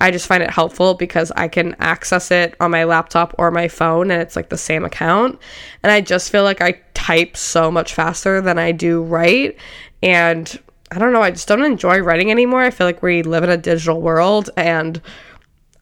I 0.00 0.10
just 0.10 0.26
find 0.26 0.42
it 0.42 0.50
helpful 0.50 0.94
because 0.94 1.32
I 1.36 1.48
can 1.48 1.74
access 1.78 2.30
it 2.30 2.54
on 2.60 2.70
my 2.70 2.84
laptop 2.84 3.34
or 3.38 3.50
my 3.50 3.68
phone 3.68 4.10
and 4.10 4.20
it's 4.20 4.36
like 4.36 4.50
the 4.50 4.58
same 4.58 4.84
account. 4.84 5.38
And 5.82 5.90
I 5.90 6.02
just 6.02 6.30
feel 6.30 6.42
like 6.42 6.60
I 6.60 6.80
type 6.92 7.36
so 7.36 7.70
much 7.70 7.94
faster 7.94 8.42
than 8.42 8.58
I 8.58 8.72
do 8.72 9.02
write. 9.02 9.56
And 10.02 10.60
I 10.90 10.98
don't 10.98 11.12
know, 11.12 11.22
I 11.22 11.30
just 11.30 11.48
don't 11.48 11.64
enjoy 11.64 11.98
writing 11.98 12.30
anymore. 12.30 12.62
I 12.62 12.70
feel 12.70 12.86
like 12.86 13.02
we 13.02 13.22
live 13.22 13.42
in 13.44 13.50
a 13.50 13.56
digital 13.56 14.00
world 14.00 14.50
and 14.56 15.00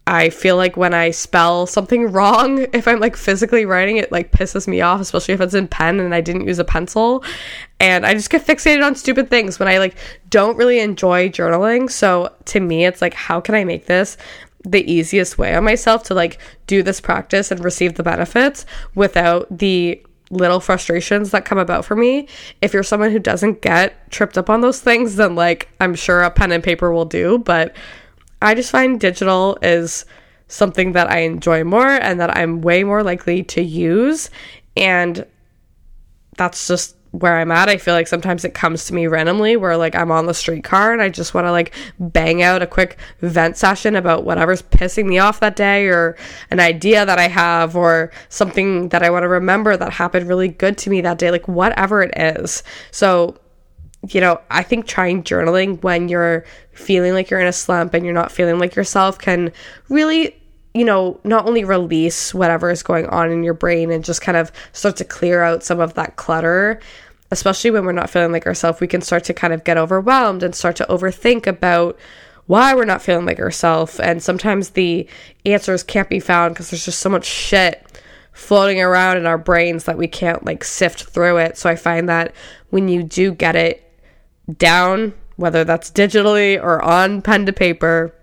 I 0.06 0.28
feel 0.28 0.56
like 0.56 0.76
when 0.76 0.92
I 0.92 1.11
spell 1.11 1.66
something 1.66 2.06
wrong, 2.12 2.66
if 2.73 2.87
I'm 2.87 3.00
like 3.00 3.16
physically 3.16 3.64
writing 3.64 3.96
it, 3.96 4.12
like 4.12 4.32
pisses 4.32 4.68
me 4.68 4.80
off, 4.80 5.00
especially 5.00 5.34
if 5.34 5.40
it's 5.40 5.54
in 5.54 5.68
pen 5.68 6.00
and 6.00 6.14
I 6.14 6.20
didn't 6.20 6.46
use 6.46 6.58
a 6.58 6.64
pencil. 6.64 7.25
And 7.80 8.04
I 8.04 8.14
just 8.14 8.30
get 8.30 8.46
fixated 8.46 8.84
on 8.84 8.96
stupid 8.96 9.30
things 9.30 9.58
when 9.58 9.68
I 9.68 9.78
like 9.78 9.96
don't 10.28 10.56
really 10.56 10.80
enjoy 10.80 11.28
journaling. 11.28 11.90
So 11.90 12.34
to 12.46 12.61
me, 12.61 12.84
it's 12.84 13.02
like, 13.02 13.14
how 13.14 13.40
can 13.40 13.54
I 13.54 13.64
make 13.64 13.87
this 13.87 14.16
the 14.66 14.90
easiest 14.90 15.37
way 15.37 15.54
on 15.54 15.64
myself 15.64 16.04
to 16.04 16.14
like 16.14 16.38
do 16.66 16.82
this 16.82 17.00
practice 17.00 17.50
and 17.50 17.62
receive 17.62 17.94
the 17.94 18.02
benefits 18.02 18.64
without 18.94 19.46
the 19.58 20.02
little 20.31 20.61
frustrations 20.61 21.31
that 21.31 21.45
come 21.45 21.59
about 21.59 21.85
for 21.85 21.97
me. 21.97 22.28
If 22.62 22.73
you're 22.73 22.83
someone 22.83 23.11
who 23.11 23.19
doesn't 23.19 23.61
get 23.62 24.11
tripped 24.11 24.38
up 24.38 24.50
on 24.50 24.61
those 24.61 24.81
things, 24.81 25.16
then 25.16 25.35
like 25.35 25.69
I'm 25.81 25.95
sure 25.95 26.23
a 26.23 26.31
pen 26.31 26.52
and 26.52 26.64
paper 26.64 26.93
will 26.93 27.04
do. 27.04 27.38
But 27.38 27.76
I 28.43 28.54
just 28.54 28.71
find 28.71 29.00
digital 29.00 29.59
is 29.62 30.04
something 30.49 30.93
that 30.93 31.11
I 31.11 31.19
enjoy 31.21 31.64
more 31.64 31.88
and 31.88 32.21
that 32.21 32.37
I'm 32.37 32.61
way 32.61 32.85
more 32.85 33.02
likely 33.02 33.43
to 33.45 33.62
use. 33.62 34.31
And 34.76 35.26
that's 36.37 36.66
just 36.66 36.97
where 37.14 37.38
I'm 37.38 37.52
at. 37.52 37.68
I 37.68 37.76
feel 37.76 37.94
like 37.94 38.09
sometimes 38.09 38.44
it 38.44 38.54
comes 38.54 38.87
to 38.87 38.94
me 38.94 39.06
randomly 39.06 39.56
where 39.56 39.76
like 39.76 39.94
I'm 39.94 40.11
on 40.11 40.26
the 40.26 40.35
streetcar 40.35 40.92
and 40.92 41.00
I 41.00 41.09
just 41.09 41.33
want 41.33 41.47
to 41.47 41.52
like 41.52 41.73
bang 42.00 42.42
out 42.42 42.61
a 42.61 42.66
quick 42.66 42.99
vent 43.21 43.56
session 43.56 43.94
about 43.94 44.25
whatever's 44.25 44.62
pissing 44.62 45.06
me 45.06 45.21
off 45.21 45.38
that 45.38 45.54
day 45.54 45.87
or 45.87 46.16
an 46.50 46.59
idea 46.59 47.06
that 47.06 47.21
I 47.21 47.28
have 47.28 47.76
or 47.76 48.11
something 48.30 48.88
that 48.88 49.04
I 49.04 49.11
want 49.11 49.23
to 49.23 49.28
remember 49.28 49.76
that 49.76 49.92
happened 49.92 50.28
really 50.28 50.49
good 50.49 50.76
to 50.78 50.90
me 50.90 51.00
that 51.02 51.18
day, 51.18 51.30
like 51.30 51.47
whatever 51.47 52.02
it 52.02 52.12
is. 52.16 52.64
So, 52.90 53.38
you 54.09 54.21
know, 54.21 54.40
I 54.50 54.64
think 54.64 54.87
trying 54.88 55.23
journaling 55.23 55.80
when 55.85 56.09
you're 56.09 56.44
feeling 56.73 57.14
like 57.14 57.30
you're 57.30 57.40
in 57.40 57.47
a 57.47 57.52
slump 57.52 57.94
and 57.94 58.04
you're 58.04 58.12
not 58.12 58.33
feeling 58.33 58.59
like 58.59 58.75
yourself 58.75 59.18
can 59.18 59.52
really 59.88 60.35
you 60.75 60.85
know, 60.85 61.21
not 61.23 61.47
only 61.47 61.62
release 61.62 62.35
whatever 62.35 62.68
is 62.68 62.83
going 62.83 63.06
on 63.06 63.30
in 63.30 63.44
your 63.44 63.54
brain 63.54 63.92
and 63.92 64.04
just 64.04 64.21
kind 64.21 64.37
of 64.37 64.50
start 64.73 64.97
to 64.97 65.04
clear 65.04 65.40
out 65.40 65.62
some 65.62 65.78
of 65.78 65.94
that 65.94 66.16
clutter, 66.16 66.80
especially 67.31 67.71
when 67.71 67.85
we're 67.85 67.93
not 67.93 68.11
feeling 68.11 68.33
like 68.33 68.47
ourselves, 68.47 68.81
we 68.81 68.87
can 68.87 69.00
start 69.00 69.25
to 69.25 69.35
kind 69.35 69.52
of 69.52 69.64
get 69.64 69.76
overwhelmed 69.76 70.43
and 70.43 70.54
start 70.54 70.76
to 70.76 70.87
overthink 70.88 71.47
about 71.47 71.99
why 72.47 72.75
we're 72.75 72.85
not 72.85 73.02
feeling 73.02 73.26
like 73.26 73.38
ourselves. 73.38 73.99
And 73.99 74.23
sometimes 74.23 74.71
the 74.71 75.09
answers 75.47 75.83
can't 75.83 76.11
be 76.11 76.21
found 76.21 76.54
because 76.54 76.71
there's 76.71 76.85
just 76.85 77.00
so 77.00 77.09
much 77.09 77.25
shit 77.25 78.00
floating 78.33 78.81
around 78.81 79.16
in 79.16 79.26
our 79.26 79.38
brains 79.38 79.85
that 79.85 79.97
we 79.97 80.09
can't 80.09 80.45
like 80.45 80.64
sift 80.64 81.04
through 81.04 81.38
it. 81.38 81.57
So 81.57 81.71
I 81.71 81.76
find 81.76 82.09
that 82.09 82.35
when 82.71 82.88
you 82.88 83.02
do 83.02 83.33
get 83.33 83.57
it 83.57 83.81
down, 84.59 85.14
whether 85.37 85.64
that's 85.64 85.90
digitally 85.90 86.62
or 86.62 86.83
on 86.83 87.23
pen 87.23 87.47
to 87.47 87.52
paper, 87.52 88.14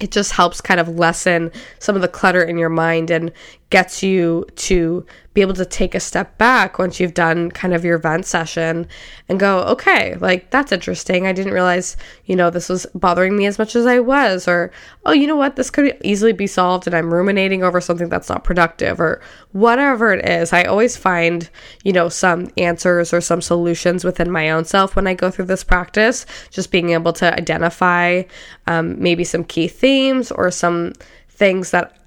it 0.00 0.10
just 0.10 0.32
helps 0.32 0.60
kind 0.60 0.80
of 0.80 0.88
lessen 0.88 1.52
some 1.78 1.94
of 1.94 2.02
the 2.02 2.08
clutter 2.08 2.42
in 2.42 2.58
your 2.58 2.68
mind 2.68 3.10
and 3.10 3.32
gets 3.70 4.02
you 4.02 4.44
to 4.56 5.06
be 5.32 5.40
able 5.42 5.54
to 5.54 5.64
take 5.64 5.94
a 5.94 6.00
step 6.00 6.36
back 6.38 6.76
once 6.76 6.98
you've 6.98 7.14
done 7.14 7.52
kind 7.52 7.72
of 7.72 7.84
your 7.84 7.98
vent 7.98 8.26
session 8.26 8.84
and 9.28 9.38
go, 9.38 9.60
okay, 9.60 10.16
like 10.16 10.50
that's 10.50 10.72
interesting. 10.72 11.24
I 11.24 11.32
didn't 11.32 11.52
realize, 11.52 11.96
you 12.24 12.34
know, 12.34 12.50
this 12.50 12.68
was 12.68 12.84
bothering 12.96 13.36
me 13.36 13.46
as 13.46 13.56
much 13.56 13.76
as 13.76 13.86
I 13.86 14.00
was, 14.00 14.48
or 14.48 14.72
oh, 15.06 15.12
you 15.12 15.28
know 15.28 15.36
what, 15.36 15.54
this 15.54 15.70
could 15.70 15.96
easily 16.02 16.32
be 16.32 16.48
solved 16.48 16.88
and 16.88 16.96
I'm 16.96 17.14
ruminating 17.14 17.62
over 17.62 17.80
something 17.80 18.08
that's 18.08 18.28
not 18.28 18.42
productive, 18.42 19.00
or 19.00 19.20
whatever 19.52 20.12
it 20.12 20.24
is. 20.28 20.52
I 20.52 20.64
always 20.64 20.96
find, 20.96 21.48
you 21.84 21.92
know, 21.92 22.08
some 22.08 22.50
answers 22.56 23.12
or 23.12 23.20
some 23.20 23.40
solutions 23.40 24.02
within 24.02 24.32
my 24.32 24.50
own 24.50 24.64
self 24.64 24.96
when 24.96 25.06
I 25.06 25.14
go 25.14 25.30
through 25.30 25.46
this 25.46 25.62
practice, 25.62 26.26
just 26.50 26.72
being 26.72 26.90
able 26.90 27.12
to 27.14 27.32
identify 27.32 28.24
um, 28.66 29.00
maybe 29.00 29.22
some 29.22 29.44
key 29.44 29.68
themes 29.68 30.32
or 30.32 30.50
some 30.50 30.94
things 31.28 31.70
that 31.70 31.99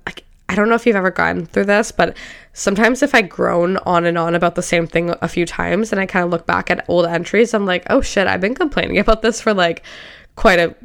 I 0.54 0.56
don't 0.56 0.70
know 0.70 0.76
if 0.76 0.86
you've 0.86 0.96
ever 0.96 1.10
gone 1.10 1.48
through 1.48 1.66
this, 1.66 1.92
but 1.92 2.16
sometimes 2.54 3.02
if 3.02 3.16
I 3.16 3.24
groan 3.24 3.78
on 3.88 4.06
and 4.06 4.20
on 4.20 4.36
about 4.36 4.54
the 4.54 4.62
same 4.62 4.86
thing 4.86 5.12
a 5.20 5.28
few 5.28 5.48
times 5.48 5.92
and 5.92 6.00
I 6.00 6.06
kind 6.06 6.24
of 6.24 6.30
look 6.30 6.46
back 6.46 6.70
at 6.70 6.86
old 6.88 7.08
entries, 7.08 7.56
I'm 7.56 7.66
like, 7.66 7.88
oh 7.90 8.02
shit, 8.02 8.28
I've 8.28 8.40
been 8.40 8.54
complaining 8.54 9.00
about 9.00 9.24
this 9.24 9.42
for 9.42 9.52
like 9.52 9.82
quite 10.36 10.60
a 10.60 10.76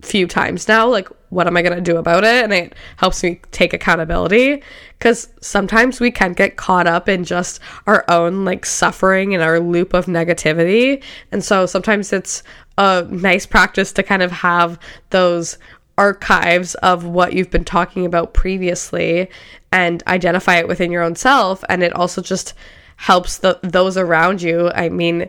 few 0.00 0.26
times 0.26 0.66
now. 0.66 0.88
Like, 0.88 1.08
what 1.28 1.46
am 1.46 1.56
I 1.56 1.62
going 1.62 1.76
to 1.76 1.80
do 1.80 1.98
about 1.98 2.24
it? 2.24 2.42
And 2.42 2.52
it 2.52 2.74
helps 2.96 3.22
me 3.22 3.40
take 3.52 3.72
accountability 3.72 4.60
because 4.98 5.28
sometimes 5.40 6.00
we 6.00 6.10
can 6.10 6.32
get 6.32 6.56
caught 6.56 6.88
up 6.88 7.08
in 7.08 7.22
just 7.22 7.60
our 7.86 8.04
own 8.08 8.44
like 8.44 8.66
suffering 8.66 9.34
and 9.34 9.42
our 9.42 9.60
loop 9.60 9.94
of 9.94 10.06
negativity. 10.06 11.00
And 11.30 11.44
so 11.44 11.64
sometimes 11.66 12.12
it's 12.12 12.42
a 12.76 13.06
nice 13.08 13.46
practice 13.46 13.92
to 13.92 14.02
kind 14.02 14.22
of 14.24 14.32
have 14.32 14.80
those 15.10 15.58
archives 15.98 16.74
of 16.76 17.04
what 17.04 17.32
you've 17.32 17.50
been 17.50 17.64
talking 17.64 18.04
about 18.04 18.34
previously 18.34 19.30
and 19.72 20.02
identify 20.06 20.56
it 20.56 20.68
within 20.68 20.90
your 20.90 21.02
own 21.02 21.16
self. 21.16 21.64
And 21.68 21.82
it 21.82 21.92
also 21.94 22.22
just 22.22 22.54
helps 22.96 23.38
the 23.38 23.58
those 23.62 23.96
around 23.96 24.42
you. 24.42 24.70
I 24.74 24.88
mean 24.88 25.28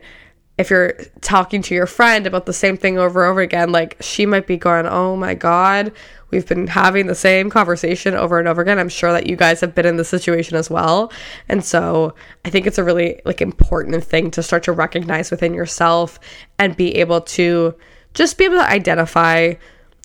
if 0.58 0.72
you're 0.72 0.94
talking 1.22 1.62
to 1.62 1.76
your 1.76 1.86
friend 1.86 2.26
about 2.26 2.48
the 2.48 2.54
same 2.54 2.78
thing 2.78 2.98
over 2.98 3.24
and 3.24 3.30
over 3.30 3.42
again 3.42 3.72
like 3.72 3.96
she 4.00 4.26
might 4.26 4.48
be 4.48 4.58
going 4.58 4.88
oh 4.88 5.16
my 5.16 5.36
god 5.36 5.92
we've 6.32 6.48
been 6.48 6.68
having 6.68 7.08
the 7.08 7.16
same 7.16 7.50
conversation 7.50 8.14
over 8.14 8.38
and 8.38 8.48
over 8.48 8.62
again. 8.62 8.80
I'm 8.80 8.90
sure 8.90 9.14
that 9.14 9.28
you 9.28 9.36
guys 9.36 9.62
have 9.62 9.74
been 9.74 9.86
in 9.86 9.96
this 9.96 10.10
situation 10.10 10.58
as 10.58 10.70
well. 10.70 11.12
And 11.48 11.64
so 11.64 12.16
i 12.46 12.50
think 12.50 12.68
it's 12.68 12.78
a 12.78 12.84
really 12.84 13.22
like 13.26 13.42
important 13.42 14.04
thing 14.04 14.32
to 14.32 14.44
start 14.44 14.64
to 14.64 14.72
recognize 14.72 15.32
within 15.32 15.54
yourself 15.54 16.20
and 16.60 16.76
be 16.76 16.96
able 16.96 17.22
to 17.22 17.76
just 18.14 18.38
be 18.38 18.46
able 18.46 18.58
to 18.58 18.70
identify 18.70 19.54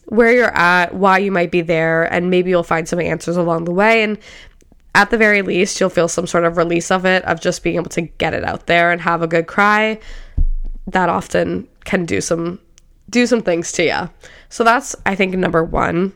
where 0.07 0.33
you're 0.33 0.57
at, 0.57 0.95
why 0.95 1.19
you 1.19 1.33
might 1.33 1.51
be 1.51 1.61
there, 1.61 2.13
and 2.13 2.31
maybe 2.31 2.51
you'll 2.51 2.63
find 2.63 2.89
some 2.89 3.01
answers 3.01 3.37
along 3.37 3.65
the 3.65 3.73
way. 3.73 4.03
And 4.03 4.19
at 4.95 5.11
the 5.11 5.17
very 5.17 5.43
least, 5.43 5.81
you'll 5.81 5.91
feel 5.91 6.09
some 6.09 6.27
sort 6.27 6.45
of 6.45 6.57
release 6.57 6.91
of 6.91 7.07
it, 7.07 7.25
of 7.25 7.41
just 7.41 7.63
being 7.63 7.77
able 7.77 7.91
to 7.91 8.03
get 8.03 8.35
it 8.35 8.45
out 8.45 8.67
there 8.67 8.91
and 8.91 9.01
have 9.01 9.23
a 9.23 9.27
good 9.27 9.47
cry. 9.47 9.99
That 10.87 11.09
often 11.09 11.69
can 11.85 12.05
do 12.05 12.21
some 12.21 12.59
do 13.11 13.27
some 13.27 13.43
things 13.43 13.73
to 13.73 13.85
you. 13.85 14.11
So 14.49 14.65
that's 14.65 14.97
I 15.07 15.15
think 15.15 15.35
number 15.35 15.63
1. 15.63 16.13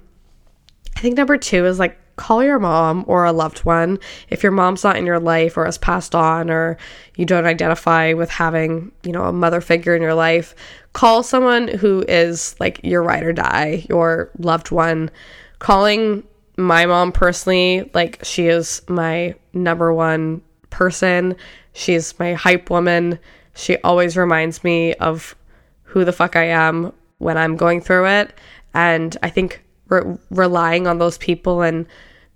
I 0.97 1.01
think 1.01 1.17
number 1.17 1.37
2 1.37 1.67
is 1.67 1.79
like 1.79 1.99
call 2.17 2.43
your 2.43 2.59
mom 2.59 3.05
or 3.07 3.25
a 3.25 3.33
loved 3.33 3.59
one. 3.61 3.99
If 4.29 4.43
your 4.43 4.53
mom's 4.53 4.83
not 4.83 4.97
in 4.97 5.07
your 5.07 5.21
life 5.21 5.57
or 5.57 5.67
has 5.67 5.79
passed 5.79 6.15
on 6.15 6.51
or 6.51 6.79
you 7.15 7.25
don't 7.25 7.47
identify 7.47 8.15
with 8.15 8.31
having, 8.31 8.91
you 9.03 9.13
know, 9.13 9.25
a 9.25 9.33
mother 9.33 9.61
figure 9.61 9.95
in 9.95 10.03
your 10.03 10.15
life, 10.15 10.55
call 10.97 11.23
someone 11.23 11.69
who 11.69 12.03
is 12.09 12.57
like 12.59 12.81
your 12.83 13.03
ride 13.03 13.23
or 13.23 13.33
die, 13.35 13.85
your 13.91 14.31
loved 14.39 14.71
one. 14.71 15.11
Calling 15.59 16.27
my 16.57 16.87
mom 16.87 17.13
personally, 17.13 17.91
like 17.93 18.19
she 18.23 18.47
is 18.47 18.81
my 18.89 19.35
number 19.53 19.93
one 19.93 20.41
person. 20.71 21.37
She's 21.75 22.19
my 22.19 22.33
hype 22.33 22.71
woman. 22.71 23.19
She 23.55 23.77
always 23.85 24.17
reminds 24.17 24.65
me 24.65 24.95
of 24.95 25.37
who 25.83 26.03
the 26.03 26.15
fuck 26.15 26.35
I 26.35 26.45
am 26.45 26.95
when 27.19 27.37
I'm 27.37 27.57
going 27.57 27.83
through 27.83 28.07
it. 28.07 28.33
And 28.73 29.19
I 29.23 29.29
think 29.29 29.63
re- 29.89 30.17
relying 30.31 30.87
on 30.87 30.97
those 30.97 31.19
people 31.19 31.61
and 31.61 31.85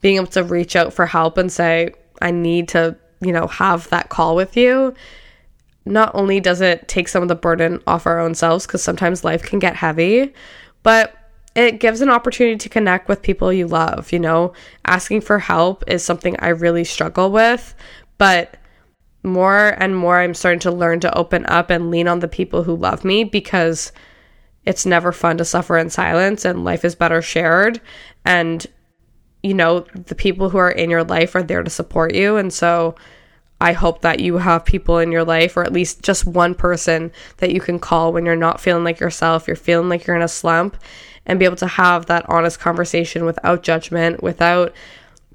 being 0.03 0.17
able 0.17 0.27
to 0.27 0.45
reach 0.45 0.77
out 0.77 0.93
for 0.93 1.07
help 1.07 1.39
and 1.39 1.51
say, 1.51 1.95
I 2.21 2.31
need 2.31 2.69
to, 2.69 2.95
you 3.23 3.33
know, 3.33 3.47
have 3.47 3.89
that 3.89 4.11
call 4.11 4.37
with 4.37 4.55
you. 4.55 4.95
Not 5.85 6.15
only 6.15 6.41
does 6.41 6.61
it 6.61 6.89
take 6.89 7.09
some 7.09 7.23
of 7.23 7.29
the 7.29 7.35
burden 7.35 7.83
off 7.87 8.07
our 8.07 8.21
own 8.21 8.35
selves, 8.35 8.67
because 8.67 8.83
sometimes 8.83 9.25
life 9.25 9.43
can 9.43 9.59
get 9.59 9.77
heavy, 9.77 10.35
but 10.83 11.15
it 11.55 11.81
gives 11.81 12.01
an 12.01 12.11
opportunity 12.11 12.57
to 12.57 12.69
connect 12.69 13.09
with 13.09 13.23
people 13.23 13.53
you 13.53 13.67
love. 13.67 14.13
You 14.13 14.19
know, 14.19 14.53
asking 14.85 15.23
for 15.23 15.39
help 15.39 15.83
is 15.87 16.05
something 16.05 16.37
I 16.39 16.49
really 16.49 16.85
struggle 16.85 17.31
with, 17.31 17.75
but 18.19 18.57
more 19.23 19.75
and 19.79 19.97
more 19.97 20.19
I'm 20.19 20.35
starting 20.35 20.61
to 20.61 20.71
learn 20.71 21.01
to 21.01 21.19
open 21.19 21.45
up 21.47 21.71
and 21.71 21.91
lean 21.91 22.09
on 22.09 22.21
the 22.21 22.29
people 22.29 22.63
who 22.63 22.75
love 22.75 23.05
me 23.05 23.25
because 23.25 23.93
it's 24.65 24.87
never 24.87 25.13
fun 25.13 25.39
to 25.39 25.45
suffer 25.45 25.77
in 25.77 25.91
silence 25.91 26.45
and 26.45 26.65
life 26.65 26.85
is 26.85 26.95
better 26.95 27.21
shared. 27.21 27.81
And 28.25 28.67
you 29.43 29.55
know, 29.55 29.81
the 29.95 30.15
people 30.15 30.51
who 30.51 30.59
are 30.59 30.71
in 30.71 30.91
your 30.91 31.05
life 31.05 31.35
are 31.35 31.43
there 31.43 31.63
to 31.63 31.71
support 31.71 32.15
you. 32.15 32.37
And 32.37 32.53
so 32.53 32.95
I 33.61 33.73
hope 33.73 34.01
that 34.01 34.21
you 34.21 34.39
have 34.39 34.65
people 34.65 34.99
in 34.99 35.13
your 35.13 35.25
life, 35.25 35.57
or 35.57 35.65
at 35.65 35.73
least 35.73 36.03
just 36.03 36.27
one 36.27 36.55
person 36.55 37.13
that 37.39 37.53
you 37.53 37.61
can 37.61 37.79
call 37.79 38.13
when 38.13 38.25
you're 38.25 38.37
not 38.37 38.61
feeling 38.61 38.85
like 38.85 39.01
yourself, 39.01 39.47
you're 39.47 39.57
feeling 39.57 39.89
like 39.89 40.07
you're 40.07 40.17
in 40.17 40.23
a 40.23 40.29
slump, 40.29 40.77
and 41.27 41.39
be 41.39 41.45
able 41.45 41.57
to 41.57 41.67
have 41.67 42.07
that 42.07 42.29
honest 42.29 42.59
conversation 42.59 43.25
without 43.25 43.63
judgment, 43.63 44.23
without 44.23 44.73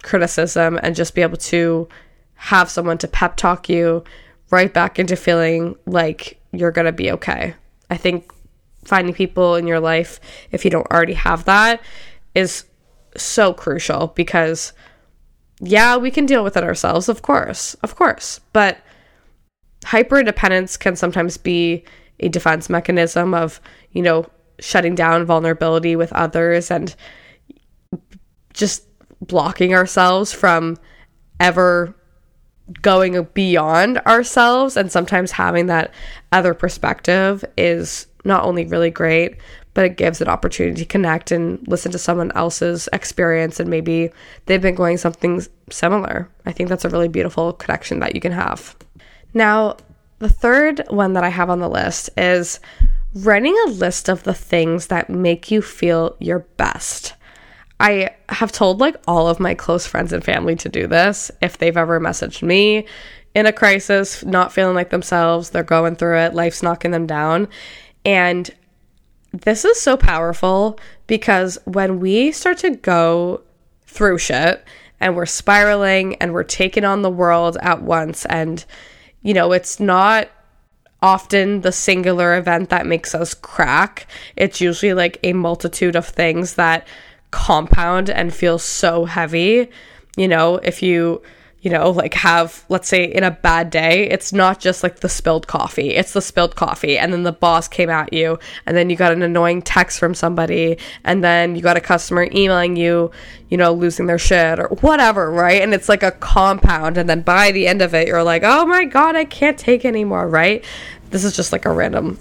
criticism, 0.02 0.80
and 0.82 0.96
just 0.96 1.14
be 1.14 1.22
able 1.22 1.38
to 1.38 1.88
have 2.36 2.70
someone 2.70 2.98
to 2.98 3.08
pep 3.08 3.38
talk 3.38 3.70
you 3.70 4.04
right 4.50 4.74
back 4.74 5.00
into 5.00 5.16
feeling 5.16 5.76
like 5.86 6.40
you're 6.52 6.72
going 6.72 6.86
to 6.86 6.92
be 6.92 7.12
okay. 7.12 7.54
I 7.90 7.98
think 7.98 8.32
finding 8.84 9.14
people 9.14 9.56
in 9.56 9.68
your 9.68 9.80
life, 9.80 10.20
if 10.52 10.66
you 10.66 10.72
don't 10.72 10.88
already 10.92 11.14
have 11.14 11.46
that, 11.46 11.82
is 12.34 12.66
so 13.16 13.54
crucial 13.54 14.08
because 14.08 14.74
yeah, 15.60 15.98
we 15.98 16.12
can 16.12 16.26
deal 16.26 16.44
with 16.44 16.58
it 16.58 16.64
ourselves, 16.64 17.10
of 17.10 17.22
course, 17.22 17.76
of 17.76 17.96
course, 17.96 18.40
but 18.54 18.78
hyper 19.86 20.20
independence 20.20 20.78
can 20.78 20.96
sometimes 20.96 21.38
be 21.38 21.84
a 22.20 22.30
defense 22.30 22.70
mechanism 22.70 23.34
of, 23.34 23.62
you 23.92 24.02
know, 24.02 24.26
shutting 24.60 24.96
down 24.96 25.26
vulnerability 25.26 25.96
with 25.96 26.12
others 26.14 26.72
and 26.72 26.96
just 28.54 28.84
blocking 29.22 29.74
ourselves 29.74 30.34
from 30.34 30.78
ever 31.40 31.96
going 32.82 33.22
beyond 33.34 34.00
ourselves. 34.00 34.76
And 34.78 34.92
sometimes 34.92 35.32
having 35.32 35.68
that 35.68 35.94
other 36.32 36.54
perspective 36.54 37.44
is 37.58 38.08
not 38.26 38.44
only 38.44 38.66
really 38.66 38.92
great 38.92 39.38
but 39.76 39.86
it 39.86 39.98
gives 39.98 40.22
an 40.22 40.30
opportunity 40.30 40.82
to 40.82 40.86
connect 40.86 41.32
and 41.32 41.66
listen 41.68 41.92
to 41.92 42.00
someone 42.00 42.32
else's 42.32 42.90
experience 42.94 43.60
and 43.60 43.70
maybe 43.70 44.10
they've 44.46 44.62
been 44.62 44.74
going 44.74 44.98
something 44.98 45.46
similar. 45.70 46.30
I 46.46 46.54
think 46.54 46.70
that's 46.70 46.86
a 46.86 46.90
really 46.90 47.10
beautiful 47.10 47.52
connection 47.54 48.00
that 48.00 48.16
you 48.16 48.22
can 48.22 48.32
have. 48.32 48.76
Now, 49.34 49.76
the 50.20 50.30
third 50.30 50.82
one 50.90 51.12
that 51.14 51.26
I 51.26 51.30
have 51.30 51.50
on 51.50 51.60
the 51.60 51.70
list 51.70 52.10
is 52.16 52.62
writing 53.14 53.56
a 53.66 53.72
list 53.72 54.08
of 54.10 54.24
the 54.24 54.34
things 54.34 54.88
that 54.88 55.10
make 55.10 55.52
you 55.52 55.62
feel 55.62 56.16
your 56.20 56.40
best. 56.40 57.14
I 57.78 58.12
have 58.30 58.54
told 58.54 58.80
like 58.80 58.96
all 59.06 59.28
of 59.28 59.42
my 59.42 59.56
close 59.56 59.86
friends 59.86 60.14
and 60.14 60.24
family 60.24 60.56
to 60.56 60.70
do 60.70 60.88
this 60.88 61.32
if 61.42 61.58
they've 61.58 61.76
ever 61.76 62.00
messaged 62.00 62.42
me 62.42 62.86
in 63.34 63.46
a 63.46 63.52
crisis, 63.52 64.24
not 64.24 64.54
feeling 64.54 64.76
like 64.76 64.90
themselves, 64.90 65.50
they're 65.50 65.64
going 65.64 65.98
through 65.98 66.18
it, 66.20 66.34
life's 66.34 66.64
knocking 66.64 66.92
them 66.92 67.06
down. 67.06 67.50
And 68.06 68.50
this 69.32 69.66
is 69.66 69.82
so 69.82 69.98
powerful 69.98 70.80
because 71.08 71.58
when 71.66 72.00
we 72.00 72.32
start 72.32 72.60
to 72.60 72.72
go 72.72 73.42
through 73.86 74.20
shit 74.20 74.64
and 75.00 75.16
we're 75.16 75.26
spiraling 75.26 76.16
and 76.16 76.34
we're 76.34 76.44
taking 76.44 76.86
on 76.86 77.02
the 77.02 77.10
world 77.10 77.58
at 77.62 77.82
once, 77.82 78.26
and 78.26 78.64
you 79.22 79.34
know, 79.34 79.52
it's 79.52 79.80
not 79.80 80.30
often 81.02 81.62
the 81.62 81.72
singular 81.72 82.38
event 82.38 82.70
that 82.70 82.86
makes 82.86 83.14
us 83.14 83.34
crack, 83.34 84.08
it's 84.36 84.62
usually 84.62 84.94
like 84.94 85.20
a 85.24 85.34
multitude 85.34 85.96
of 85.96 86.08
things 86.08 86.56
that 86.56 86.88
compound 87.32 88.10
and 88.10 88.34
feel 88.34 88.58
so 88.58 89.06
heavy. 89.06 89.70
You 90.16 90.28
know, 90.28 90.56
if 90.58 90.82
you 90.82 91.22
you 91.66 91.72
know, 91.72 91.90
like 91.90 92.14
have, 92.14 92.64
let's 92.70 92.88
say, 92.88 93.06
in 93.06 93.24
a 93.24 93.32
bad 93.32 93.72
day, 93.72 94.08
it's 94.08 94.32
not 94.32 94.60
just 94.60 94.84
like 94.84 95.00
the 95.00 95.10
spilled 95.10 95.48
coffee, 95.48 95.96
it's 95.96 96.14
the 96.14 96.22
spilled 96.22 96.56
coffee. 96.56 96.96
And 96.96 97.12
then 97.12 97.24
the 97.24 97.32
boss 97.32 97.68
came 97.68 97.90
at 97.90 98.14
you, 98.14 98.38
and 98.68 98.78
then 98.78 98.92
you 98.92 98.96
got 98.96 99.12
an 99.12 99.24
annoying 99.24 99.64
text 99.64 99.98
from 99.98 100.14
somebody, 100.14 100.78
and 101.04 101.24
then 101.24 101.56
you 101.56 101.64
got 101.64 101.76
a 101.76 101.82
customer 101.82 102.28
emailing 102.32 102.76
you, 102.76 103.10
you 103.50 103.58
know, 103.58 103.74
losing 103.74 104.06
their 104.06 104.20
shit 104.20 104.60
or 104.60 104.68
whatever, 104.82 105.32
right? 105.32 105.60
And 105.64 105.74
it's 105.74 105.90
like 105.90 106.04
a 106.04 106.12
compound. 106.12 107.00
And 107.00 107.10
then 107.10 107.22
by 107.22 107.52
the 107.52 107.68
end 107.68 107.82
of 107.82 107.96
it, 107.96 108.08
you're 108.08 108.22
like, 108.22 108.44
oh 108.46 108.68
my 108.68 108.86
God, 108.86 109.16
I 109.16 109.26
can't 109.26 109.58
take 109.58 109.86
anymore, 109.86 110.28
right? 110.28 110.64
This 111.10 111.24
is 111.24 111.36
just 111.36 111.52
like 111.52 111.66
a 111.66 111.72
random 111.72 112.20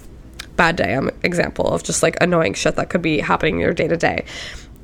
bad 0.55 0.75
day 0.75 0.95
um, 0.95 1.11
example 1.21 1.67
of 1.67 1.83
just 1.83 2.01
like 2.01 2.17
annoying 2.19 2.55
shit 2.55 2.77
that 2.77 2.89
could 2.89 3.03
be 3.03 3.19
happening 3.19 3.55
in 3.55 3.61
your 3.61 3.73
day 3.73 3.87
to 3.87 3.97
day. 3.97 4.25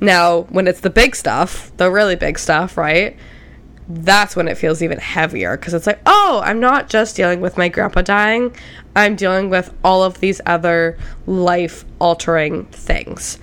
Now, 0.00 0.42
when 0.42 0.68
it's 0.68 0.80
the 0.80 0.90
big 0.90 1.16
stuff, 1.16 1.76
the 1.78 1.90
really 1.90 2.14
big 2.14 2.38
stuff, 2.38 2.76
right? 2.76 3.16
That's 3.94 4.34
when 4.34 4.48
it 4.48 4.56
feels 4.56 4.82
even 4.82 4.98
heavier 4.98 5.56
because 5.56 5.74
it's 5.74 5.86
like, 5.86 6.00
oh, 6.06 6.40
I'm 6.44 6.60
not 6.60 6.88
just 6.88 7.16
dealing 7.16 7.40
with 7.40 7.58
my 7.58 7.68
grandpa 7.68 8.02
dying, 8.02 8.54
I'm 8.96 9.16
dealing 9.16 9.50
with 9.50 9.72
all 9.84 10.02
of 10.02 10.20
these 10.20 10.40
other 10.46 10.98
life 11.26 11.84
altering 11.98 12.66
things. 12.66 13.38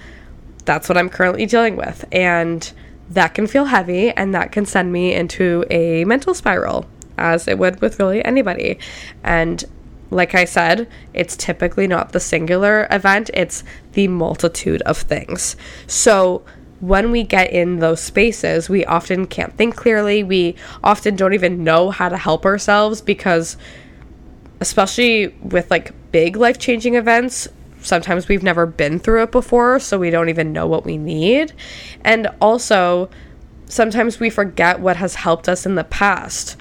That's 0.66 0.90
what 0.90 0.98
I'm 0.98 1.10
currently 1.10 1.46
dealing 1.46 1.76
with. 1.76 2.06
And 2.12 2.72
that 3.10 3.34
can 3.34 3.48
feel 3.48 3.66
heavy 3.66 4.12
and 4.12 4.34
that 4.36 4.52
can 4.52 4.66
send 4.66 4.92
me 4.92 5.14
into 5.14 5.66
a 5.70 6.06
mental 6.06 6.34
spiral, 6.34 6.86
as 7.18 7.48
it 7.48 7.58
would 7.58 7.82
with 7.82 8.00
really 8.00 8.24
anybody. 8.24 8.80
And 9.24 9.64
like 10.12 10.34
I 10.34 10.46
said, 10.46 10.88
it's 11.14 11.36
typically 11.36 11.88
not 11.88 12.12
the 12.12 12.20
singular 12.20 12.88
event, 12.90 13.30
it's 13.34 13.64
the 13.94 14.08
multitude 14.08 14.82
of 14.84 14.98
things. 14.98 15.56
So, 15.88 16.44
when 16.82 17.12
we 17.12 17.24
get 17.24 17.52
in 17.52 17.80
those 17.80 18.00
spaces, 18.00 18.70
we 18.70 18.86
often 18.86 19.28
can't 19.28 19.56
think 19.58 19.76
clearly. 19.76 20.24
We 20.24 20.56
often 20.84 21.16
don't 21.16 21.34
even 21.34 21.64
know 21.64 21.90
how 21.90 22.10
to 22.10 22.18
help 22.18 22.46
ourselves 22.46 23.02
because, 23.02 23.58
especially 24.62 25.28
with 25.42 25.70
like 25.70 25.92
big 26.12 26.38
life 26.38 26.58
changing 26.58 26.96
events, 26.96 27.48
sometimes 27.82 28.28
we've 28.28 28.44
never 28.44 28.66
been 28.66 29.00
through 29.00 29.24
it 29.24 29.32
before, 29.32 29.80
so 29.80 29.98
we 29.98 30.10
don't 30.10 30.30
even 30.30 30.54
know 30.54 30.68
what 30.68 30.86
we 30.86 30.98
need. 30.98 31.54
And 32.02 32.28
also, 32.42 33.10
sometimes 33.66 34.20
we 34.20 34.30
forget 34.30 34.80
what 34.80 34.98
has 34.98 35.16
helped 35.16 35.50
us 35.50 35.66
in 35.66 35.76
the 35.76 35.84
past. 35.84 36.56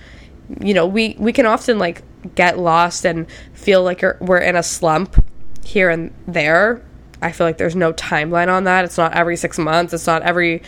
You 0.61 0.75
know, 0.75 0.87
we, 0.87 1.15
we 1.19 1.33
can 1.33 1.47
often 1.47 1.79
like 1.79 2.03
get 2.35 2.59
lost 2.59 3.05
and 3.05 3.31
feel 3.53 3.83
like 3.83 4.03
we're 4.21 4.39
in 4.39 4.57
a 4.57 4.63
slump 4.63 5.25
here 5.65 5.91
and 5.91 6.13
there 6.27 6.83
I 7.21 7.33
feel 7.33 7.47
like 7.47 7.59
there's 7.59 7.77
no 7.77 7.93
timeline 7.93 8.49
on 8.49 8.65
that. 8.65 8.85
It's 8.85 8.99
not 8.99 9.15
every 9.15 9.37
six 9.37 9.59
months. 9.59 9.93
It's 9.93 10.07
not 10.07 10.23
every 10.23 10.63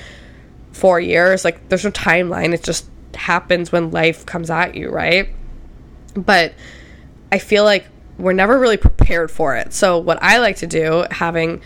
four 0.73 1.01
years. 1.01 1.45
Like 1.45 1.69
there's 1.69 1.85
no 1.85 1.91
timeline. 1.91 2.53
It 2.53 2.63
just 2.63 2.89
happens 3.15 3.73
when 3.73 3.91
life 3.91 4.27
comes 4.27 4.51
at 4.51 4.75
you, 4.75 4.91
right? 4.91 5.29
But 6.15 6.55
I 7.31 7.39
feel 7.39 7.65
like 7.65 7.87
we're 8.19 8.33
never 8.33 8.59
really 8.59 8.77
prepared 8.77 9.31
for 9.31 9.57
it. 9.57 9.73
So 9.73 9.99
what 9.99 10.23
I 10.23 10.39
like 10.39 10.57
to 10.57 10.67
do, 10.67 11.07
having 11.11 11.63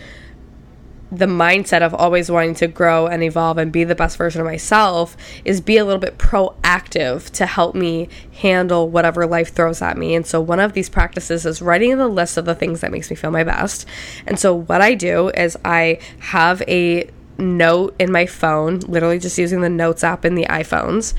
the 1.14 1.26
mindset 1.26 1.82
of 1.82 1.94
always 1.94 2.30
wanting 2.30 2.54
to 2.56 2.66
grow 2.66 3.06
and 3.06 3.22
evolve 3.22 3.58
and 3.58 3.70
be 3.70 3.84
the 3.84 3.94
best 3.94 4.16
version 4.16 4.40
of 4.40 4.46
myself 4.46 5.16
is 5.44 5.60
be 5.60 5.76
a 5.76 5.84
little 5.84 6.00
bit 6.00 6.18
proactive 6.18 7.30
to 7.30 7.46
help 7.46 7.74
me 7.74 8.08
handle 8.40 8.88
whatever 8.88 9.26
life 9.26 9.52
throws 9.52 9.80
at 9.80 9.96
me. 9.96 10.14
And 10.14 10.26
so 10.26 10.40
one 10.40 10.60
of 10.60 10.72
these 10.72 10.88
practices 10.88 11.46
is 11.46 11.62
writing 11.62 11.96
the 11.98 12.08
list 12.08 12.36
of 12.36 12.44
the 12.44 12.54
things 12.54 12.80
that 12.80 12.90
makes 12.90 13.10
me 13.10 13.16
feel 13.16 13.30
my 13.30 13.44
best. 13.44 13.86
And 14.26 14.38
so 14.38 14.54
what 14.54 14.80
I 14.80 14.94
do 14.94 15.28
is 15.28 15.56
I 15.64 16.00
have 16.18 16.62
a 16.62 17.08
note 17.38 17.94
in 17.98 18.12
my 18.12 18.26
phone, 18.26 18.80
literally 18.80 19.18
just 19.18 19.38
using 19.38 19.60
the 19.60 19.68
notes 19.68 20.04
app 20.04 20.24
in 20.24 20.34
the 20.34 20.46
iPhones. 20.46 21.14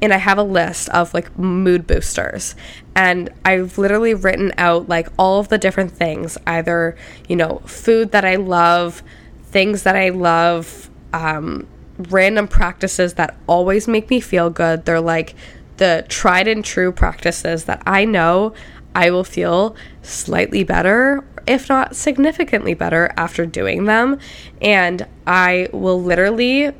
And 0.00 0.12
I 0.12 0.18
have 0.18 0.38
a 0.38 0.42
list 0.42 0.88
of 0.90 1.12
like 1.12 1.36
mood 1.38 1.86
boosters. 1.86 2.54
And 2.94 3.30
I've 3.44 3.78
literally 3.78 4.14
written 4.14 4.52
out 4.56 4.88
like 4.88 5.08
all 5.18 5.40
of 5.40 5.48
the 5.48 5.58
different 5.58 5.92
things, 5.92 6.38
either, 6.46 6.96
you 7.28 7.36
know, 7.36 7.58
food 7.66 8.12
that 8.12 8.24
I 8.24 8.36
love, 8.36 9.02
things 9.50 9.82
that 9.82 9.96
I 9.96 10.10
love, 10.10 10.90
um, 11.12 11.66
random 11.98 12.46
practices 12.46 13.14
that 13.14 13.36
always 13.46 13.88
make 13.88 14.10
me 14.10 14.20
feel 14.20 14.50
good. 14.50 14.84
They're 14.84 15.00
like 15.00 15.34
the 15.78 16.04
tried 16.08 16.48
and 16.48 16.64
true 16.64 16.92
practices 16.92 17.64
that 17.64 17.82
I 17.86 18.04
know 18.04 18.52
I 18.94 19.10
will 19.10 19.24
feel 19.24 19.76
slightly 20.02 20.64
better, 20.64 21.24
if 21.46 21.68
not 21.68 21.96
significantly 21.96 22.74
better, 22.74 23.12
after 23.16 23.46
doing 23.46 23.84
them. 23.84 24.18
And 24.60 25.06
I 25.26 25.68
will 25.72 26.00
literally, 26.02 26.72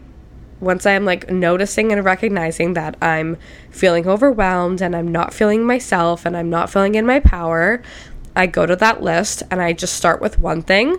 once 0.60 0.84
I'm 0.84 1.04
like 1.04 1.30
noticing 1.30 1.92
and 1.92 2.04
recognizing 2.04 2.74
that 2.74 2.96
I'm 3.00 3.36
feeling 3.70 4.06
overwhelmed 4.06 4.82
and 4.82 4.94
I'm 4.96 5.08
not 5.08 5.32
feeling 5.32 5.64
myself 5.64 6.26
and 6.26 6.36
I'm 6.36 6.50
not 6.50 6.70
feeling 6.70 6.96
in 6.96 7.06
my 7.06 7.20
power, 7.20 7.82
I 8.34 8.46
go 8.46 8.66
to 8.66 8.76
that 8.76 9.02
list 9.02 9.42
and 9.50 9.62
I 9.62 9.72
just 9.72 9.94
start 9.94 10.20
with 10.20 10.38
one 10.38 10.62
thing 10.62 10.98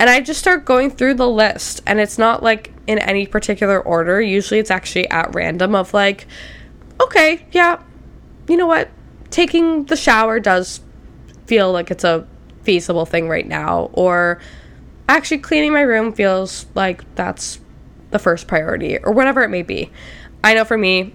and 0.00 0.08
I 0.08 0.20
just 0.20 0.38
start 0.38 0.64
going 0.64 0.90
through 0.90 1.14
the 1.14 1.28
list. 1.28 1.80
And 1.86 1.98
it's 1.98 2.18
not 2.18 2.42
like 2.42 2.72
in 2.86 2.98
any 2.98 3.26
particular 3.26 3.80
order. 3.80 4.20
Usually 4.20 4.60
it's 4.60 4.70
actually 4.70 5.08
at 5.10 5.34
random 5.34 5.74
of 5.74 5.92
like, 5.92 6.26
okay, 7.00 7.46
yeah, 7.52 7.82
you 8.48 8.56
know 8.56 8.66
what? 8.66 8.88
Taking 9.30 9.84
the 9.84 9.96
shower 9.96 10.40
does 10.40 10.80
feel 11.46 11.72
like 11.72 11.90
it's 11.90 12.04
a 12.04 12.26
feasible 12.62 13.06
thing 13.06 13.28
right 13.28 13.46
now. 13.46 13.90
Or 13.92 14.40
actually 15.08 15.38
cleaning 15.38 15.72
my 15.72 15.82
room 15.82 16.12
feels 16.12 16.66
like 16.74 17.02
that's 17.14 17.58
the 18.10 18.18
first 18.18 18.46
priority 18.46 18.98
or 18.98 19.12
whatever 19.12 19.42
it 19.42 19.48
may 19.48 19.62
be. 19.62 19.90
I 20.44 20.54
know 20.54 20.64
for 20.64 20.78
me, 20.78 21.14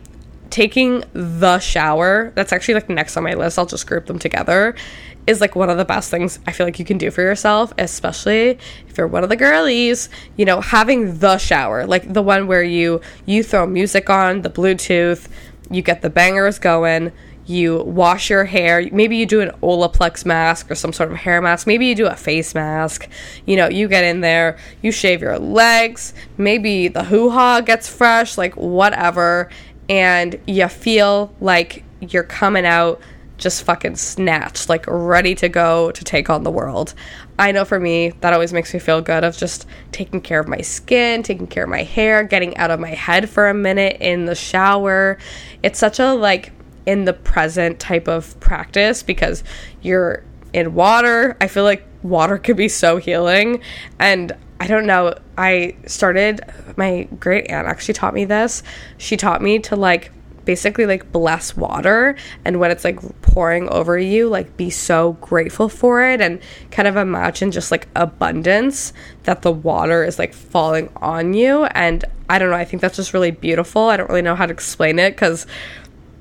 taking 0.49 1.03
the 1.13 1.57
shower, 1.59 2.31
that's 2.35 2.51
actually 2.51 2.75
like 2.75 2.89
next 2.89 3.15
on 3.17 3.23
my 3.23 3.33
list. 3.33 3.57
I'll 3.57 3.65
just 3.65 3.87
group 3.87 4.05
them 4.05 4.19
together 4.19 4.75
is 5.25 5.41
like 5.41 5.55
one 5.55 5.69
of 5.69 5.77
the 5.77 5.85
best 5.85 6.11
things 6.11 6.39
I 6.45 6.51
feel 6.51 6.65
like 6.65 6.79
you 6.79 6.85
can 6.85 6.97
do 6.97 7.11
for 7.11 7.21
yourself, 7.21 7.73
especially 7.77 8.59
if 8.87 8.97
you're 8.97 9.07
one 9.07 9.23
of 9.23 9.29
the 9.29 9.35
girlies, 9.35 10.09
you 10.37 10.45
know, 10.45 10.61
having 10.61 11.19
the 11.19 11.37
shower, 11.37 11.85
like 11.85 12.11
the 12.11 12.21
one 12.21 12.47
where 12.47 12.63
you 12.63 13.01
you 13.25 13.43
throw 13.43 13.65
music 13.65 14.09
on, 14.09 14.41
the 14.41 14.49
Bluetooth, 14.49 15.27
you 15.69 15.81
get 15.81 16.01
the 16.01 16.09
bangers 16.09 16.59
going, 16.59 17.11
you 17.45 17.83
wash 17.83 18.29
your 18.29 18.45
hair, 18.45 18.87
maybe 18.91 19.17
you 19.17 19.25
do 19.25 19.41
an 19.41 19.51
Olaplex 19.61 20.25
mask 20.25 20.71
or 20.71 20.75
some 20.75 20.93
sort 20.93 21.11
of 21.11 21.17
hair 21.17 21.41
mask, 21.41 21.67
maybe 21.67 21.85
you 21.85 21.95
do 21.95 22.07
a 22.07 22.15
face 22.15 22.55
mask. 22.55 23.09
You 23.45 23.57
know, 23.57 23.67
you 23.67 23.87
get 23.87 24.03
in 24.03 24.21
there, 24.21 24.57
you 24.81 24.91
shave 24.91 25.21
your 25.21 25.39
legs, 25.39 26.13
maybe 26.37 26.87
the 26.87 27.03
hoo-ha 27.03 27.61
gets 27.61 27.87
fresh, 27.87 28.37
like 28.37 28.55
whatever, 28.55 29.49
and 29.89 30.39
you 30.47 30.67
feel 30.67 31.33
like 31.41 31.83
you're 31.99 32.23
coming 32.23 32.65
out 32.65 33.01
just 33.43 33.63
fucking 33.63 33.97
snatched, 33.97 34.69
like 34.69 34.85
ready 34.87 35.35
to 35.35 35.49
go 35.49 35.91
to 35.91 36.03
take 36.03 36.29
on 36.29 36.43
the 36.43 36.51
world. 36.51 36.93
I 37.37 37.51
know 37.51 37.65
for 37.65 37.79
me, 37.79 38.11
that 38.21 38.33
always 38.33 38.53
makes 38.53 38.73
me 38.73 38.79
feel 38.79 39.01
good 39.01 39.23
of 39.23 39.37
just 39.37 39.67
taking 39.91 40.21
care 40.21 40.39
of 40.39 40.47
my 40.47 40.61
skin, 40.61 41.21
taking 41.21 41.47
care 41.47 41.65
of 41.65 41.69
my 41.69 41.83
hair, 41.83 42.23
getting 42.23 42.55
out 42.57 42.71
of 42.71 42.79
my 42.79 42.91
head 42.91 43.29
for 43.29 43.49
a 43.49 43.53
minute 43.53 43.97
in 43.99 44.25
the 44.25 44.35
shower. 44.35 45.17
It's 45.61 45.77
such 45.77 45.99
a 45.99 46.13
like 46.13 46.51
in 46.85 47.05
the 47.05 47.13
present 47.13 47.79
type 47.79 48.07
of 48.07 48.39
practice 48.39 49.03
because 49.03 49.43
you're 49.81 50.23
in 50.53 50.73
water. 50.73 51.37
I 51.39 51.47
feel 51.47 51.63
like 51.63 51.85
water 52.01 52.37
could 52.37 52.57
be 52.57 52.69
so 52.69 52.97
healing. 52.97 53.61
And 53.99 54.31
I 54.59 54.67
don't 54.67 54.85
know, 54.85 55.15
I 55.37 55.75
started, 55.87 56.41
my 56.77 57.07
great 57.19 57.49
aunt 57.49 57.67
actually 57.67 57.95
taught 57.95 58.13
me 58.13 58.23
this. 58.25 58.63
She 58.97 59.17
taught 59.17 59.41
me 59.41 59.59
to 59.59 59.75
like 59.75 60.11
basically 60.45 60.85
like 60.85 61.11
bless 61.11 61.55
water 61.55 62.15
and 62.45 62.59
when 62.59 62.71
it's 62.71 62.83
like 62.83 62.99
pouring 63.21 63.69
over 63.69 63.97
you 63.97 64.29
like 64.29 64.55
be 64.57 64.69
so 64.69 65.13
grateful 65.13 65.69
for 65.69 66.03
it 66.03 66.21
and 66.21 66.39
kind 66.71 66.87
of 66.87 66.97
imagine 66.97 67.51
just 67.51 67.71
like 67.71 67.87
abundance 67.95 68.93
that 69.23 69.41
the 69.41 69.51
water 69.51 70.03
is 70.03 70.19
like 70.19 70.33
falling 70.33 70.89
on 70.97 71.33
you. 71.33 71.65
And 71.65 72.05
i 72.29 72.39
don't 72.39 72.49
know 72.49 72.55
i 72.55 72.65
think 72.65 72.81
that's 72.81 72.95
just 72.95 73.13
really 73.13 73.31
beautiful. 73.31 73.83
I 73.83 73.97
don't 73.97 74.09
really 74.09 74.21
know 74.21 74.35
how 74.35 74.45
to 74.45 74.53
explain 74.53 74.99
it 74.99 75.11
because 75.11 75.45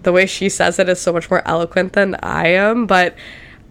the 0.03 0.13
way 0.13 0.27
she 0.27 0.49
says 0.49 0.79
it 0.79 0.89
is 0.89 1.01
so 1.01 1.13
much 1.13 1.31
more 1.31 1.47
eloquent 1.47 1.93
than 1.93 2.17
i 2.23 2.49
am 2.49 2.87
but 2.87 3.15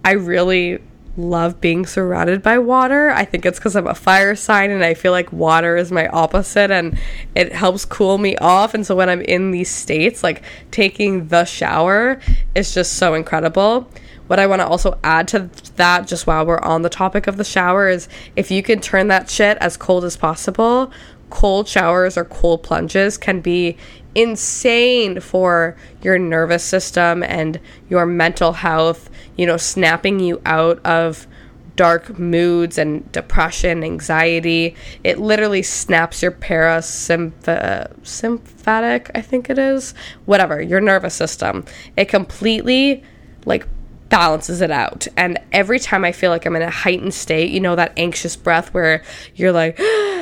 i 0.06 0.12
really 0.12 0.80
love 1.18 1.60
being 1.60 1.86
surrounded 1.86 2.42
by 2.42 2.58
water. 2.58 3.10
I 3.10 3.26
think 3.26 3.46
it's 3.46 3.60
because 3.60 3.76
I'm 3.76 3.88
a 3.88 3.96
fire 3.96 4.36
sign 4.36 4.72
and 4.72 4.84
I 4.84 4.94
feel 4.94 5.12
like 5.12 5.32
water 5.32 5.76
is 5.76 5.92
my 5.92 6.08
opposite 6.08 6.72
and 6.72 6.98
it 7.36 7.52
helps 7.52 7.86
cool 7.86 8.18
me 8.18 8.38
off. 8.38 8.74
And 8.74 8.86
so 8.86 8.96
when 8.96 9.10
I'm 9.10 9.22
in 9.22 9.52
these 9.52 9.70
states, 9.70 10.24
like 10.24 10.44
taking 10.72 11.28
the 11.28 11.46
shower 11.46 12.20
is 12.56 12.74
just 12.74 12.94
so 12.94 13.14
incredible. 13.14 13.90
What 14.28 14.40
I 14.40 14.48
want 14.48 14.62
to 14.62 14.68
also 14.68 14.98
add 15.04 15.28
to 15.30 15.50
that, 15.76 16.08
just 16.08 16.26
while 16.26 16.46
we're 16.46 16.60
on 16.60 16.84
the 16.84 16.90
topic 16.90 17.28
of 17.28 17.36
the 17.36 17.44
shower, 17.44 17.90
is 17.90 18.08
if 18.38 18.50
you 18.50 18.64
can 18.64 18.80
turn 18.80 19.10
that 19.10 19.30
shit 19.30 19.58
as 19.60 19.76
cold 19.76 20.06
as 20.06 20.16
possible, 20.16 20.92
cold 21.30 21.68
showers 21.68 22.18
or 22.18 22.24
cold 22.24 22.64
plunges 22.64 23.18
can 23.18 23.42
be 23.42 23.76
insane 24.16 25.20
for 25.20 25.76
your 26.02 26.18
nervous 26.18 26.64
system 26.64 27.24
and 27.24 27.60
your 27.90 28.06
mental 28.06 28.54
health, 28.54 29.10
you 29.38 29.46
know, 29.46 29.58
snapping 29.58 30.20
you 30.20 30.42
out 30.46 30.84
of 30.86 31.28
dark 31.76 32.18
moods 32.20 32.78
and 32.78 33.12
depression, 33.12 33.84
anxiety. 33.84 34.76
It 35.04 35.20
literally 35.20 35.64
snaps 35.64 36.22
your 36.22 36.32
parasympathetic, 36.32 39.12
I 39.16 39.22
think 39.22 39.50
it 39.50 39.58
is, 39.58 39.94
whatever, 40.26 40.62
your 40.62 40.82
nervous 40.82 41.16
system. 41.16 41.66
It 41.98 42.06
completely 42.06 43.04
like 43.46 43.68
balances 44.10 44.62
it 44.62 44.70
out. 44.70 45.08
And 45.18 45.40
every 45.52 45.80
time 45.80 46.04
I 46.04 46.12
feel 46.12 46.30
like 46.30 46.46
I'm 46.46 46.56
in 46.56 46.62
a 46.62 46.70
heightened 46.70 47.14
state, 47.14 47.50
you 47.50 47.60
know, 47.60 47.76
that 47.76 47.94
anxious 47.98 48.36
breath 48.36 48.74
where 48.74 49.04
you're 49.36 49.54
like, 49.54 49.78
ah, 49.80 50.21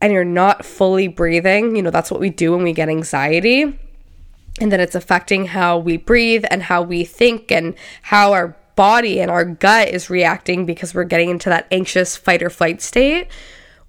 and 0.00 0.12
you're 0.12 0.24
not 0.24 0.64
fully 0.64 1.08
breathing, 1.08 1.76
you 1.76 1.82
know, 1.82 1.90
that's 1.90 2.10
what 2.10 2.20
we 2.20 2.30
do 2.30 2.52
when 2.52 2.62
we 2.62 2.72
get 2.72 2.88
anxiety. 2.88 3.78
And 4.60 4.72
then 4.72 4.80
it's 4.80 4.94
affecting 4.94 5.46
how 5.46 5.78
we 5.78 5.96
breathe 5.96 6.44
and 6.50 6.62
how 6.62 6.82
we 6.82 7.04
think 7.04 7.52
and 7.52 7.74
how 8.02 8.32
our 8.32 8.56
body 8.76 9.20
and 9.20 9.30
our 9.30 9.44
gut 9.44 9.88
is 9.88 10.08
reacting 10.10 10.64
because 10.64 10.94
we're 10.94 11.04
getting 11.04 11.30
into 11.30 11.48
that 11.48 11.66
anxious 11.70 12.16
fight 12.16 12.42
or 12.42 12.50
flight 12.50 12.80
state. 12.80 13.28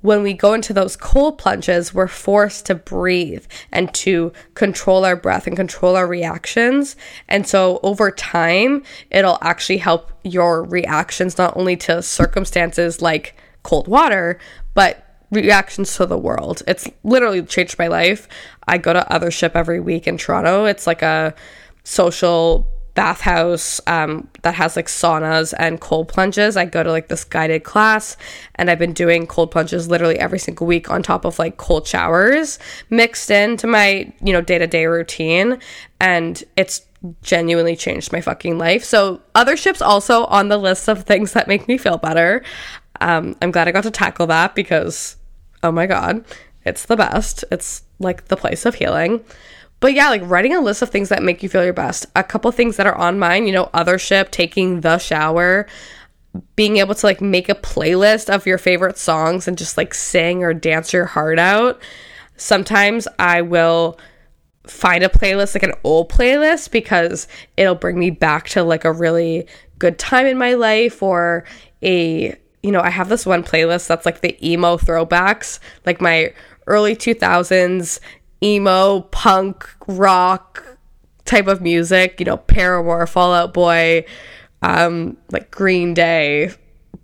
When 0.02 0.24
we 0.24 0.34
go 0.34 0.54
into 0.54 0.72
those 0.72 0.96
cold 0.96 1.38
plunges, 1.38 1.94
we're 1.94 2.08
forced 2.08 2.66
to 2.68 2.76
breathe 2.76 3.46
and 3.72 3.94
to 3.96 4.32
control 4.54 5.04
our 5.04 5.18
breath 5.18 5.46
and 5.46 5.58
control 5.58 5.96
our 5.96 6.08
reactions. 6.08 6.96
And 7.28 7.46
so 7.46 7.80
over 7.84 8.10
time, 8.10 8.84
it'll 9.12 9.38
actually 9.42 9.78
help 9.78 10.12
your 10.24 10.64
reactions 10.64 11.38
not 11.38 11.58
only 11.58 11.76
to 11.78 12.02
circumstances 12.02 13.02
like 13.02 13.36
cold 13.64 13.88
water, 13.88 14.40
but 14.74 15.09
reactions 15.32 15.96
to 15.98 16.06
the 16.06 16.18
world. 16.18 16.64
It's 16.68 16.88
literally 17.04 17.42
changed 17.44 17.78
my 17.78 17.88
life. 17.88 18.28
I 18.68 18.78
go 18.78 18.94
to 18.94 19.06
Othership 19.12 19.52
every 19.56 19.80
week 19.80 20.08
in 20.08 20.18
Toronto. 20.18 20.66
It's 20.66 20.88
like 20.88 21.02
a 21.02 21.34
social 21.84 22.68
bathhouse 22.96 23.80
um, 23.88 24.28
that 24.42 24.56
has 24.56 24.76
like 24.76 24.88
saunas 24.88 25.54
and 25.58 25.80
cold 25.80 26.10
plunges. 26.10 26.58
I 26.58 26.66
go 26.66 26.84
to 26.84 26.92
like 26.92 27.08
this 27.08 27.24
guided 27.24 27.64
class 27.64 28.18
and 28.56 28.70
I've 28.70 28.80
been 28.80 28.94
doing 28.94 29.26
cold 29.26 29.52
plunges 29.52 29.88
literally 29.88 30.20
every 30.20 30.40
single 30.40 30.68
week 30.68 30.90
on 30.90 31.02
top 31.02 31.24
of 31.24 31.40
like 31.40 31.58
cold 31.58 31.88
showers 31.88 32.60
mixed 32.90 33.32
into 33.32 33.68
my, 33.68 34.12
you 34.22 34.34
know, 34.34 34.42
day 34.42 34.58
to 34.58 34.68
day 34.68 34.86
routine. 34.86 35.60
And 36.02 36.44
it's 36.58 36.82
genuinely 37.22 37.76
changed 37.78 38.12
my 38.12 38.20
fucking 38.20 38.58
life. 38.58 38.84
So, 38.84 39.22
Othership's 39.34 39.82
also 39.82 40.26
on 40.26 40.50
the 40.50 40.58
list 40.58 40.90
of 40.90 41.04
things 41.04 41.32
that 41.34 41.48
make 41.48 41.68
me 41.68 41.78
feel 41.78 41.98
better. 41.98 42.44
Um, 43.00 43.38
I'm 43.42 43.52
glad 43.52 43.70
I 43.70 43.72
got 43.72 43.84
to 43.84 43.92
tackle 43.92 44.28
that 44.28 44.56
because 44.56 45.16
oh 45.64 45.72
my 45.72 45.86
God, 45.86 46.26
it's 46.66 46.86
the 46.86 46.96
best. 46.96 47.46
It's 47.52 47.84
like 48.00 48.26
the 48.26 48.38
place 48.38 48.66
of 48.66 48.76
healing. 48.76 49.24
But 49.80 49.94
yeah, 49.94 50.10
like 50.10 50.22
writing 50.26 50.56
a 50.56 50.62
list 50.62 50.82
of 50.82 50.90
things 50.90 51.10
that 51.10 51.24
make 51.24 51.42
you 51.42 51.50
feel 51.50 51.64
your 51.64 51.74
best. 51.74 52.06
A 52.16 52.24
couple 52.24 52.52
things 52.52 52.78
that 52.78 52.88
are 52.88 52.96
on 52.96 53.18
mine, 53.20 53.48
you 53.48 53.54
know, 53.54 53.70
Othership, 53.74 54.30
taking 54.30 54.82
the 54.82 54.98
shower, 54.98 55.68
being 56.56 56.78
able 56.78 56.96
to 56.96 57.06
like 57.06 57.22
make 57.22 57.50
a 57.50 57.56
playlist 57.56 58.34
of 58.34 58.46
your 58.46 58.58
favorite 58.58 58.98
songs 58.98 59.48
and 59.48 59.58
just 59.58 59.78
like 59.78 59.94
sing 59.94 60.44
or 60.44 60.54
dance 60.54 60.92
your 60.92 61.06
heart 61.06 61.40
out. 61.40 61.82
Sometimes 62.36 63.08
I 63.18 63.42
will 63.42 63.98
find 64.68 65.04
a 65.04 65.10
playlist, 65.10 65.56
like 65.56 65.64
an 65.64 65.74
old 65.84 66.10
playlist, 66.10 66.72
because 66.72 67.28
it'll 67.58 67.76
bring 67.76 67.98
me 67.98 68.12
back 68.12 68.50
to 68.50 68.64
like 68.64 68.86
a 68.86 68.92
really 68.92 69.48
good 69.78 69.98
time 69.98 70.26
in 70.26 70.38
my 70.38 70.54
life 70.56 71.02
or 71.02 71.46
a 71.82 72.36
you 72.64 72.72
know, 72.72 72.82
I 72.82 72.90
have 72.90 73.10
this 73.10 73.26
one 73.26 73.44
playlist 73.44 73.88
that's 73.88 74.06
like 74.06 74.22
the 74.22 74.38
emo 74.46 74.78
throwbacks, 74.78 75.60
like 75.86 76.02
my 76.02 76.34
early 76.68 76.96
2000s 76.96 78.00
emo 78.44 79.02
punk 79.02 79.70
rock 79.88 80.66
type 81.26 81.48
of 81.48 81.62
music, 81.62 82.20
you 82.20 82.26
know, 82.26 82.38
Paramore, 82.38 83.08
Fall 83.08 83.34
Out 83.34 83.54
Boy, 83.54 84.06
um, 84.62 85.18
like 85.32 85.52
Green 85.52 85.94
Day, 85.94 86.52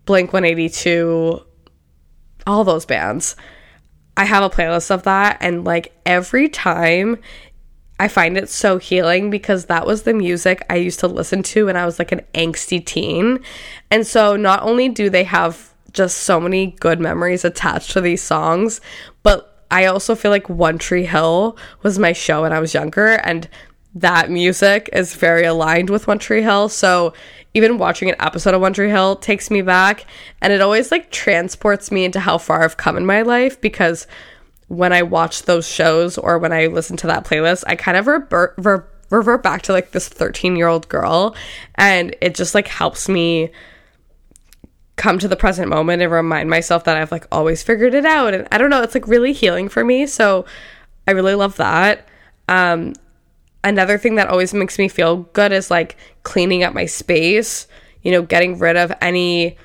Blink 0.06 0.34
182, 0.34 1.41
all 2.48 2.63
those 2.63 2.86
bands. 2.86 3.36
I 4.18 4.26
have 4.26 4.44
a 4.44 4.50
playlist 4.50 4.91
of 4.91 5.04
that, 5.04 5.38
and 5.41 5.65
like 5.65 5.94
every 6.06 6.48
time 6.50 7.18
I 7.99 8.08
find 8.10 8.38
it 8.38 8.49
so 8.49 8.77
healing 8.77 9.29
because 9.29 9.65
that 9.65 9.88
was 9.88 10.03
the 10.03 10.13
music 10.13 10.65
I 10.69 10.75
used 10.75 10.99
to 10.99 11.08
listen 11.08 11.43
to 11.43 11.67
when 11.67 11.77
I 11.77 11.86
was 11.86 11.97
like 11.97 12.12
an 12.12 12.21
angsty 12.34 12.86
teen. 12.86 13.39
And 13.89 14.05
so 14.05 14.36
not 14.36 14.63
only 14.63 14.89
do 14.89 15.10
they 15.10 15.23
have 15.23 15.73
just 15.93 16.19
so 16.19 16.39
many 16.39 16.67
good 16.79 16.99
memories 16.99 17.45
attached 17.45 17.91
to 17.91 18.01
these 18.01 18.21
songs, 18.21 18.81
but 19.23 19.63
I 19.71 19.86
also 19.86 20.13
feel 20.13 20.31
like 20.31 20.49
One 20.49 20.77
Tree 20.77 21.05
Hill 21.05 21.58
was 21.84 21.97
my 21.97 22.12
show 22.12 22.41
when 22.41 22.53
I 22.53 22.60
was 22.60 22.73
younger 22.73 23.13
and 23.13 23.47
that 23.95 24.29
music 24.29 24.89
is 24.91 25.15
very 25.15 25.45
aligned 25.45 25.89
with 25.89 26.05
One 26.05 26.19
Tree 26.19 26.41
Hill. 26.41 26.67
So 26.67 27.13
even 27.53 27.77
watching 27.77 28.10
an 28.10 28.17
episode 28.19 28.53
of 28.53 28.60
One 28.60 28.73
Tree 28.73 28.89
Hill 28.89 29.15
takes 29.15 29.49
me 29.49 29.62
back 29.62 30.05
and 30.41 30.51
it 30.51 30.60
always 30.60 30.91
like 30.91 31.12
transports 31.12 31.91
me 31.91 32.03
into 32.03 32.19
how 32.19 32.38
far 32.38 32.63
I've 32.63 32.75
come 32.75 32.97
in 32.97 33.05
my 33.05 33.21
life 33.21 33.60
because 33.62 34.05
when 34.67 34.93
I 34.93 35.04
watch 35.04 35.43
those 35.43 35.67
shows 35.67 36.17
or 36.17 36.38
when 36.39 36.51
I 36.51 36.67
listen 36.67 36.97
to 36.97 37.08
that 37.08 37.25
playlist, 37.25 37.63
I 37.67 37.75
kind 37.75 37.97
of 37.97 38.08
revert, 38.08 38.56
revert, 38.58 38.91
revert 39.10 39.43
back 39.43 39.62
to 39.63 39.71
like 39.71 39.91
this 39.91 40.08
13 40.08 40.56
year 40.56 40.67
old 40.67 40.88
girl. 40.89 41.36
And 41.75 42.15
it 42.21 42.36
just 42.36 42.56
like 42.56 42.67
helps 42.67 43.08
me 43.08 43.51
come 44.95 45.19
to 45.19 45.28
the 45.28 45.36
present 45.36 45.69
moment 45.69 46.01
and 46.01 46.12
remind 46.12 46.49
myself 46.49 46.86
that 46.86 46.97
I've 46.97 47.12
like 47.12 47.28
always 47.32 47.62
figured 47.62 47.93
it 47.93 48.06
out. 48.06 48.34
And 48.34 48.47
I 48.51 48.58
don't 48.58 48.69
know, 48.69 48.82
it's 48.82 48.95
like 48.95 49.08
really 49.08 49.34
healing 49.34 49.69
for 49.69 49.84
me. 49.84 50.08
So 50.08 50.45
I 51.08 51.12
really 51.12 51.36
love 51.36 51.58
that. 51.58 52.08
Um, 52.47 52.93
another 53.63 53.97
thing 53.97 54.15
that 54.15 54.30
always 54.30 54.54
makes 54.54 54.80
me 54.80 54.88
feel 54.88 55.17
good 55.17 55.51
is 55.51 55.69
like 55.69 55.97
cleaning 56.23 56.63
up 56.63 56.73
my 56.73 56.86
space, 56.86 57.67
you 58.01 58.12
know, 58.12 58.21
getting 58.21 58.58
rid 58.58 58.78
of 58.78 58.91
any 59.01 59.58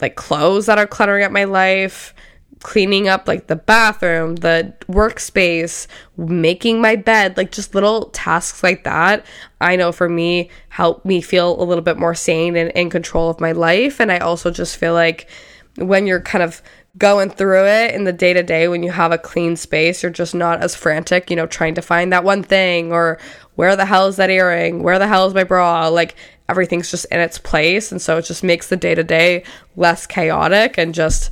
like 0.00 0.16
clothes 0.16 0.66
that 0.66 0.78
are 0.78 0.86
cluttering 0.86 1.24
up 1.24 1.30
my 1.30 1.44
life 1.44 2.14
cleaning 2.62 3.08
up 3.08 3.28
like 3.28 3.46
the 3.46 3.56
bathroom, 3.56 4.36
the 4.36 4.72
workspace, 4.88 5.86
making 6.16 6.80
my 6.80 6.96
bed, 6.96 7.36
like 7.36 7.50
just 7.50 7.74
little 7.74 8.06
tasks 8.10 8.62
like 8.62 8.84
that, 8.84 9.24
I 9.60 9.76
know 9.76 9.92
for 9.92 10.08
me 10.08 10.50
help 10.68 11.04
me 11.04 11.20
feel 11.20 11.60
a 11.60 11.64
little 11.64 11.82
bit 11.82 11.98
more 11.98 12.14
sane 12.14 12.56
and 12.56 12.70
in 12.72 12.90
control 12.90 13.30
of 13.30 13.40
my 13.40 13.52
life. 13.52 14.00
And 14.00 14.10
I 14.10 14.18
also 14.18 14.50
just 14.50 14.76
feel 14.76 14.94
like 14.94 15.28
when 15.76 16.06
you're 16.06 16.20
kind 16.20 16.42
of 16.42 16.62
going 16.98 17.30
through 17.30 17.66
it 17.66 17.94
in 17.94 18.04
the 18.04 18.12
day 18.12 18.32
to 18.32 18.42
day, 18.42 18.68
when 18.68 18.82
you 18.82 18.90
have 18.90 19.12
a 19.12 19.18
clean 19.18 19.56
space, 19.56 20.02
you're 20.02 20.12
just 20.12 20.34
not 20.34 20.60
as 20.60 20.74
frantic, 20.74 21.30
you 21.30 21.36
know, 21.36 21.46
trying 21.46 21.74
to 21.74 21.82
find 21.82 22.12
that 22.12 22.24
one 22.24 22.42
thing 22.42 22.92
or 22.92 23.18
where 23.54 23.76
the 23.76 23.86
hell 23.86 24.06
is 24.06 24.16
that 24.16 24.30
earring? 24.30 24.82
Where 24.82 24.98
the 24.98 25.06
hell 25.06 25.26
is 25.26 25.34
my 25.34 25.44
bra? 25.44 25.88
Like 25.88 26.16
everything's 26.48 26.90
just 26.90 27.06
in 27.06 27.20
its 27.20 27.38
place. 27.38 27.92
And 27.92 28.00
so 28.00 28.18
it 28.18 28.22
just 28.22 28.44
makes 28.44 28.68
the 28.68 28.76
day 28.76 28.94
to 28.94 29.04
day 29.04 29.44
less 29.76 30.06
chaotic 30.06 30.78
and 30.78 30.94
just 30.94 31.30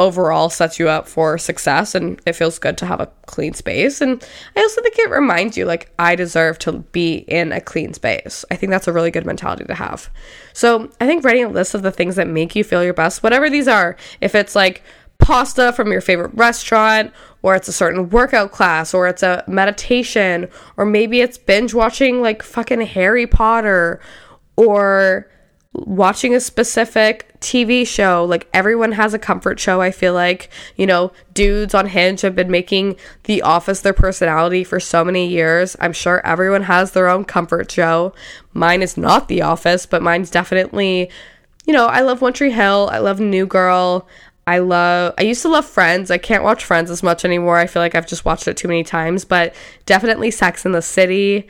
overall 0.00 0.48
sets 0.48 0.78
you 0.78 0.88
up 0.88 1.06
for 1.06 1.36
success 1.36 1.94
and 1.94 2.20
it 2.26 2.32
feels 2.32 2.58
good 2.58 2.78
to 2.78 2.86
have 2.86 3.00
a 3.00 3.12
clean 3.26 3.52
space. 3.52 4.00
And 4.00 4.26
i 4.56 4.60
also 4.60 4.80
think 4.80 4.98
it 4.98 5.10
reminds 5.10 5.56
you 5.56 5.66
like 5.66 5.92
i 5.98 6.16
deserve 6.16 6.58
to 6.60 6.72
be 6.72 7.16
in 7.28 7.52
a 7.52 7.60
clean 7.60 7.92
space. 7.92 8.44
I 8.50 8.56
think 8.56 8.70
that's 8.70 8.88
a 8.88 8.92
really 8.92 9.10
good 9.10 9.26
mentality 9.26 9.64
to 9.64 9.74
have. 9.74 10.10
So 10.54 10.90
i 11.00 11.06
think 11.06 11.22
writing 11.22 11.44
a 11.44 11.48
list 11.48 11.74
of 11.74 11.82
the 11.82 11.92
things 11.92 12.16
that 12.16 12.26
make 12.26 12.56
you 12.56 12.64
feel 12.64 12.82
your 12.82 12.94
best 12.94 13.22
whatever 13.22 13.50
these 13.50 13.68
are 13.68 13.96
if 14.20 14.34
it's 14.34 14.56
like 14.56 14.82
pasta 15.18 15.70
from 15.74 15.92
your 15.92 16.00
favorite 16.00 16.32
restaurant 16.34 17.12
or 17.42 17.54
it's 17.54 17.68
a 17.68 17.72
certain 17.72 18.08
workout 18.08 18.52
class 18.52 18.94
or 18.94 19.06
it's 19.06 19.22
a 19.22 19.44
meditation 19.46 20.48
or 20.78 20.86
maybe 20.86 21.20
it's 21.20 21.36
binge 21.36 21.74
watching 21.74 22.22
like 22.22 22.42
fucking 22.42 22.80
harry 22.80 23.26
potter 23.26 24.00
or 24.56 25.30
watching 25.74 26.34
a 26.34 26.40
specific 26.40 27.29
TV 27.40 27.86
show. 27.86 28.24
Like 28.24 28.48
everyone 28.52 28.92
has 28.92 29.14
a 29.14 29.18
comfort 29.18 29.58
show, 29.58 29.80
I 29.80 29.90
feel 29.90 30.14
like. 30.14 30.50
You 30.76 30.86
know, 30.86 31.12
dudes 31.34 31.74
on 31.74 31.86
Hinge 31.86 32.20
have 32.20 32.36
been 32.36 32.50
making 32.50 32.96
The 33.24 33.42
Office 33.42 33.80
their 33.80 33.92
personality 33.92 34.64
for 34.64 34.78
so 34.80 35.04
many 35.04 35.26
years. 35.26 35.76
I'm 35.80 35.92
sure 35.92 36.24
everyone 36.26 36.64
has 36.64 36.92
their 36.92 37.08
own 37.08 37.24
comfort 37.24 37.70
show. 37.70 38.14
Mine 38.52 38.82
is 38.82 38.96
not 38.96 39.28
The 39.28 39.42
Office, 39.42 39.86
but 39.86 40.02
mine's 40.02 40.30
definitely, 40.30 41.10
you 41.66 41.72
know, 41.72 41.86
I 41.86 42.00
love 42.00 42.20
One 42.20 42.32
Tree 42.32 42.50
Hill. 42.50 42.88
I 42.92 42.98
love 42.98 43.20
New 43.20 43.46
Girl. 43.46 44.06
I 44.46 44.58
love 44.58 45.14
I 45.16 45.22
used 45.22 45.42
to 45.42 45.48
love 45.48 45.64
Friends. 45.66 46.10
I 46.10 46.18
can't 46.18 46.42
watch 46.42 46.64
Friends 46.64 46.90
as 46.90 47.02
much 47.02 47.24
anymore. 47.24 47.56
I 47.56 47.66
feel 47.66 47.82
like 47.82 47.94
I've 47.94 48.06
just 48.06 48.24
watched 48.24 48.48
it 48.48 48.56
too 48.56 48.68
many 48.68 48.82
times, 48.82 49.24
but 49.24 49.54
definitely 49.86 50.30
Sex 50.30 50.66
in 50.66 50.72
the 50.72 50.82
City. 50.82 51.46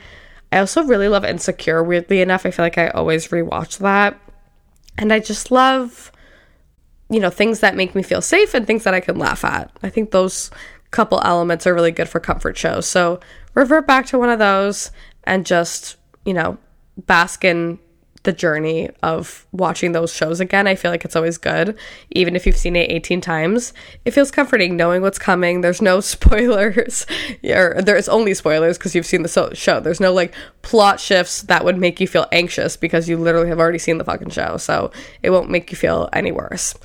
I 0.51 0.59
also 0.59 0.83
really 0.83 1.07
love 1.07 1.25
Insecure, 1.25 1.83
weirdly 1.83 2.21
enough. 2.21 2.45
I 2.45 2.51
feel 2.51 2.65
like 2.65 2.77
I 2.77 2.89
always 2.89 3.29
rewatch 3.29 3.79
that. 3.79 4.19
And 4.97 5.11
I 5.11 5.19
just 5.19 5.51
love, 5.51 6.11
you 7.09 7.19
know, 7.19 7.29
things 7.29 7.59
that 7.61 7.75
make 7.75 7.95
me 7.95 8.03
feel 8.03 8.21
safe 8.21 8.53
and 8.53 8.67
things 8.67 8.83
that 8.83 8.93
I 8.93 8.99
can 8.99 9.17
laugh 9.17 9.43
at. 9.43 9.71
I 9.81 9.89
think 9.89 10.11
those 10.11 10.51
couple 10.91 11.21
elements 11.23 11.65
are 11.65 11.73
really 11.73 11.91
good 11.91 12.09
for 12.09 12.19
comfort 12.19 12.57
shows. 12.57 12.85
So 12.85 13.19
revert 13.53 13.87
back 13.87 14.05
to 14.07 14.19
one 14.19 14.29
of 14.29 14.39
those 14.39 14.91
and 15.23 15.45
just, 15.45 15.95
you 16.25 16.33
know, 16.33 16.57
bask 16.97 17.43
in 17.45 17.79
the 18.23 18.31
journey 18.31 18.89
of 19.01 19.45
watching 19.51 19.93
those 19.93 20.13
shows 20.13 20.39
again. 20.39 20.67
I 20.67 20.75
feel 20.75 20.91
like 20.91 21.03
it's 21.05 21.15
always 21.15 21.37
good, 21.37 21.77
even 22.11 22.35
if 22.35 22.45
you've 22.45 22.57
seen 22.57 22.75
it 22.75 22.91
18 22.91 23.21
times. 23.21 23.73
It 24.05 24.11
feels 24.11 24.29
comforting 24.29 24.77
knowing 24.77 25.01
what's 25.01 25.17
coming. 25.17 25.61
There's 25.61 25.81
no 25.81 25.99
spoilers, 26.01 27.05
or 27.43 27.81
there's 27.81 28.09
only 28.09 28.33
spoilers 28.33 28.77
because 28.77 28.93
you've 28.93 29.05
seen 29.05 29.23
the 29.23 29.51
show. 29.53 29.79
There's 29.79 29.99
no 29.99 30.13
like 30.13 30.33
plot 30.61 30.99
shifts 30.99 31.43
that 31.43 31.65
would 31.65 31.77
make 31.77 31.99
you 31.99 32.07
feel 32.07 32.27
anxious 32.31 32.77
because 32.77 33.09
you 33.09 33.17
literally 33.17 33.49
have 33.49 33.59
already 33.59 33.79
seen 33.79 33.97
the 33.97 34.03
fucking 34.03 34.29
show. 34.29 34.57
So 34.57 34.91
it 35.23 35.31
won't 35.31 35.49
make 35.49 35.71
you 35.71 35.77
feel 35.77 36.09
any 36.13 36.31
worse. 36.31 36.75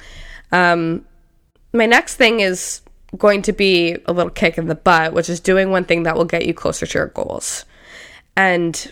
Um, 0.53 1.05
my 1.72 1.87
next 1.87 2.16
thing 2.16 2.40
is 2.40 2.81
going 3.18 3.42
to 3.42 3.53
be 3.53 3.96
a 4.07 4.12
little 4.12 4.31
kick 4.31 4.59
in 4.59 4.66
the 4.66 4.75
butt, 4.75 5.12
which 5.12 5.29
is 5.29 5.40
doing 5.40 5.70
one 5.70 5.85
thing 5.85 6.05
that 6.05 6.16
will 6.16 6.25
get 6.25 6.46
you 6.46 6.55
closer 6.55 6.87
to 6.87 6.99
your 6.99 7.09
goals. 7.09 7.64
And 8.37 8.90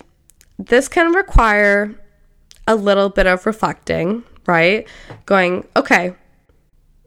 this 0.58 0.88
can 0.88 1.12
require 1.12 1.94
a 2.66 2.74
little 2.74 3.08
bit 3.08 3.26
of 3.26 3.46
reflecting, 3.46 4.24
right? 4.46 4.88
Going, 5.26 5.66
okay, 5.76 6.14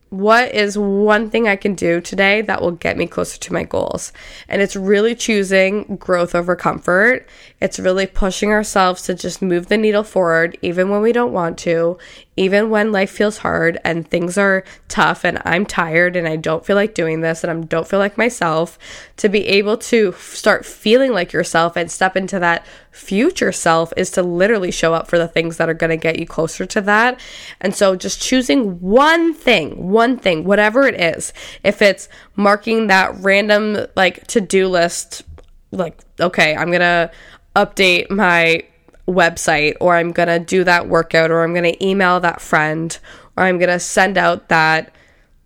what 0.09 0.53
is 0.53 0.77
one 0.77 1.29
thing 1.29 1.47
I 1.47 1.57
can 1.57 1.75
do 1.75 1.99
today 1.99 2.41
that 2.43 2.61
will 2.61 2.71
get 2.71 2.97
me 2.97 3.07
closer 3.07 3.37
to 3.39 3.53
my 3.53 3.63
goals? 3.63 4.13
And 4.47 4.61
it's 4.61 4.75
really 4.75 5.15
choosing 5.15 5.97
growth 5.97 6.33
over 6.33 6.55
comfort. 6.55 7.27
It's 7.59 7.79
really 7.79 8.07
pushing 8.07 8.51
ourselves 8.51 9.01
to 9.03 9.15
just 9.15 9.41
move 9.41 9.67
the 9.67 9.77
needle 9.77 10.03
forward, 10.03 10.57
even 10.61 10.89
when 10.89 11.01
we 11.01 11.11
don't 11.11 11.33
want 11.33 11.57
to, 11.59 11.97
even 12.37 12.69
when 12.69 12.91
life 12.91 13.09
feels 13.09 13.39
hard 13.39 13.79
and 13.83 14.07
things 14.07 14.37
are 14.37 14.63
tough 14.87 15.25
and 15.25 15.41
I'm 15.43 15.65
tired 15.65 16.15
and 16.15 16.27
I 16.27 16.35
don't 16.35 16.63
feel 16.63 16.75
like 16.75 16.93
doing 16.93 17.21
this 17.21 17.43
and 17.43 17.51
I 17.51 17.65
don't 17.65 17.87
feel 17.87 17.99
like 17.99 18.17
myself, 18.17 18.77
to 19.17 19.27
be 19.27 19.45
able 19.47 19.77
to 19.77 20.13
start 20.13 20.65
feeling 20.65 21.11
like 21.11 21.33
yourself 21.33 21.75
and 21.75 21.91
step 21.91 22.15
into 22.15 22.39
that 22.39 22.65
future 22.91 23.51
self 23.51 23.91
is 23.97 24.11
to 24.11 24.23
literally 24.23 24.71
show 24.71 24.93
up 24.93 25.07
for 25.07 25.17
the 25.17 25.27
things 25.27 25.57
that 25.57 25.67
are 25.67 25.73
going 25.73 25.89
to 25.89 25.97
get 25.97 26.19
you 26.19 26.25
closer 26.27 26.65
to 26.67 26.81
that. 26.81 27.19
And 27.59 27.75
so 27.75 27.95
just 27.95 28.21
choosing 28.21 28.79
one 28.79 29.33
thing, 29.33 29.89
one 29.89 30.17
thing, 30.17 30.43
whatever 30.43 30.87
it 30.87 30.99
is, 30.99 31.33
if 31.63 31.81
it's 31.81 32.07
marking 32.35 32.87
that 32.87 33.15
random 33.17 33.87
like 33.95 34.25
to 34.27 34.41
do 34.41 34.67
list, 34.67 35.23
like, 35.71 35.99
okay, 36.19 36.55
I'm 36.55 36.67
going 36.67 36.81
to 36.81 37.11
update 37.55 38.11
my 38.11 38.63
website 39.07 39.75
or 39.79 39.95
I'm 39.95 40.11
going 40.11 40.27
to 40.27 40.39
do 40.39 40.63
that 40.63 40.87
workout 40.87 41.31
or 41.31 41.43
I'm 41.43 41.53
going 41.53 41.71
to 41.71 41.85
email 41.85 42.19
that 42.19 42.41
friend 42.41 42.97
or 43.35 43.43
I'm 43.43 43.57
going 43.57 43.69
to 43.69 43.79
send 43.79 44.17
out 44.17 44.49
that 44.49 44.93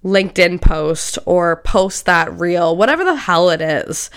LinkedIn 0.03 0.61
post 0.61 1.19
or 1.25 1.57
post 1.57 2.05
that 2.05 2.37
reel, 2.39 2.75
whatever 2.75 3.03
the 3.03 3.15
hell 3.15 3.49
it 3.49 3.61
is. 3.61 4.09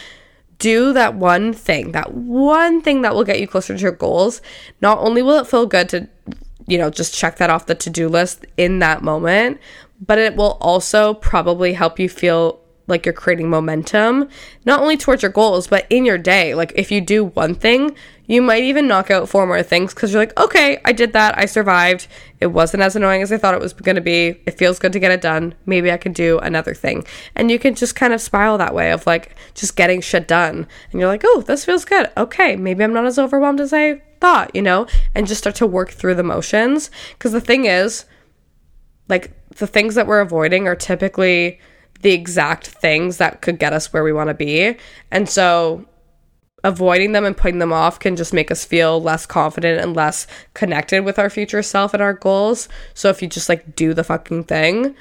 Do 0.58 0.92
that 0.92 1.14
one 1.14 1.52
thing, 1.52 1.92
that 1.92 2.14
one 2.14 2.80
thing 2.80 3.02
that 3.02 3.14
will 3.14 3.24
get 3.24 3.40
you 3.40 3.46
closer 3.46 3.74
to 3.74 3.82
your 3.82 3.92
goals. 3.92 4.40
Not 4.80 4.98
only 4.98 5.20
will 5.20 5.38
it 5.38 5.46
feel 5.46 5.66
good 5.66 5.88
to, 5.90 6.08
you 6.66 6.78
know, 6.78 6.90
just 6.90 7.14
check 7.14 7.36
that 7.36 7.50
off 7.50 7.66
the 7.66 7.74
to 7.74 7.90
do 7.90 8.08
list 8.08 8.46
in 8.56 8.78
that 8.78 9.02
moment, 9.02 9.60
but 10.00 10.18
it 10.18 10.36
will 10.36 10.56
also 10.60 11.14
probably 11.14 11.74
help 11.74 11.98
you 11.98 12.08
feel 12.08 12.60
like 12.86 13.06
you're 13.06 13.12
creating 13.12 13.48
momentum, 13.48 14.28
not 14.64 14.80
only 14.80 14.96
towards 14.96 15.22
your 15.22 15.32
goals, 15.32 15.66
but 15.66 15.86
in 15.90 16.04
your 16.04 16.18
day. 16.18 16.54
Like 16.54 16.72
if 16.76 16.90
you 16.90 17.00
do 17.00 17.24
one 17.24 17.54
thing, 17.54 17.96
you 18.26 18.40
might 18.40 18.62
even 18.62 18.88
knock 18.88 19.10
out 19.10 19.28
four 19.28 19.46
more 19.46 19.62
things 19.62 19.92
because 19.94 20.12
you're 20.12 20.22
like, 20.22 20.38
okay, 20.38 20.80
I 20.84 20.92
did 20.92 21.12
that. 21.12 21.36
I 21.36 21.44
survived. 21.44 22.06
It 22.40 22.48
wasn't 22.48 22.82
as 22.82 22.96
annoying 22.96 23.22
as 23.22 23.30
I 23.30 23.36
thought 23.36 23.54
it 23.54 23.60
was 23.60 23.72
going 23.72 23.96
to 23.96 24.00
be. 24.00 24.40
It 24.46 24.58
feels 24.58 24.78
good 24.78 24.92
to 24.92 24.98
get 24.98 25.10
it 25.10 25.20
done. 25.20 25.54
Maybe 25.66 25.92
I 25.92 25.98
can 25.98 26.12
do 26.12 26.38
another 26.38 26.74
thing. 26.74 27.04
And 27.34 27.50
you 27.50 27.58
can 27.58 27.74
just 27.74 27.94
kind 27.94 28.12
of 28.12 28.20
spiral 28.20 28.58
that 28.58 28.74
way 28.74 28.92
of 28.92 29.06
like 29.06 29.36
just 29.54 29.76
getting 29.76 30.00
shit 30.00 30.26
done. 30.26 30.66
And 30.90 31.00
you're 31.00 31.08
like, 31.08 31.22
oh, 31.24 31.42
this 31.42 31.64
feels 31.64 31.84
good. 31.84 32.10
Okay, 32.16 32.56
maybe 32.56 32.82
I'm 32.82 32.94
not 32.94 33.06
as 33.06 33.18
overwhelmed 33.18 33.60
as 33.60 33.72
I 33.72 34.00
thought, 34.20 34.54
you 34.54 34.62
know? 34.62 34.86
And 35.14 35.26
just 35.26 35.40
start 35.42 35.56
to 35.56 35.66
work 35.66 35.90
through 35.90 36.14
the 36.14 36.22
motions. 36.22 36.90
Because 37.12 37.32
the 37.32 37.40
thing 37.40 37.66
is, 37.66 38.06
like, 39.08 39.32
the 39.56 39.66
things 39.66 39.94
that 39.96 40.06
we're 40.06 40.20
avoiding 40.20 40.66
are 40.66 40.74
typically 40.74 41.60
the 42.00 42.12
exact 42.12 42.66
things 42.66 43.18
that 43.18 43.42
could 43.42 43.58
get 43.58 43.72
us 43.72 43.92
where 43.92 44.02
we 44.04 44.12
want 44.12 44.28
to 44.28 44.34
be. 44.34 44.76
And 45.10 45.28
so 45.28 45.86
avoiding 46.64 47.12
them 47.12 47.24
and 47.24 47.36
putting 47.36 47.58
them 47.58 47.72
off 47.72 48.00
can 48.00 48.16
just 48.16 48.32
make 48.32 48.50
us 48.50 48.64
feel 48.64 49.00
less 49.00 49.26
confident 49.26 49.80
and 49.80 49.94
less 49.94 50.26
connected 50.54 51.04
with 51.04 51.18
our 51.18 51.28
future 51.28 51.62
self 51.62 51.92
and 51.92 52.02
our 52.02 52.14
goals. 52.14 52.68
So 52.94 53.10
if 53.10 53.20
you 53.20 53.28
just 53.28 53.50
like 53.50 53.76
do 53.76 53.92
the 53.92 54.02
fucking 54.02 54.44
thing, 54.44 54.96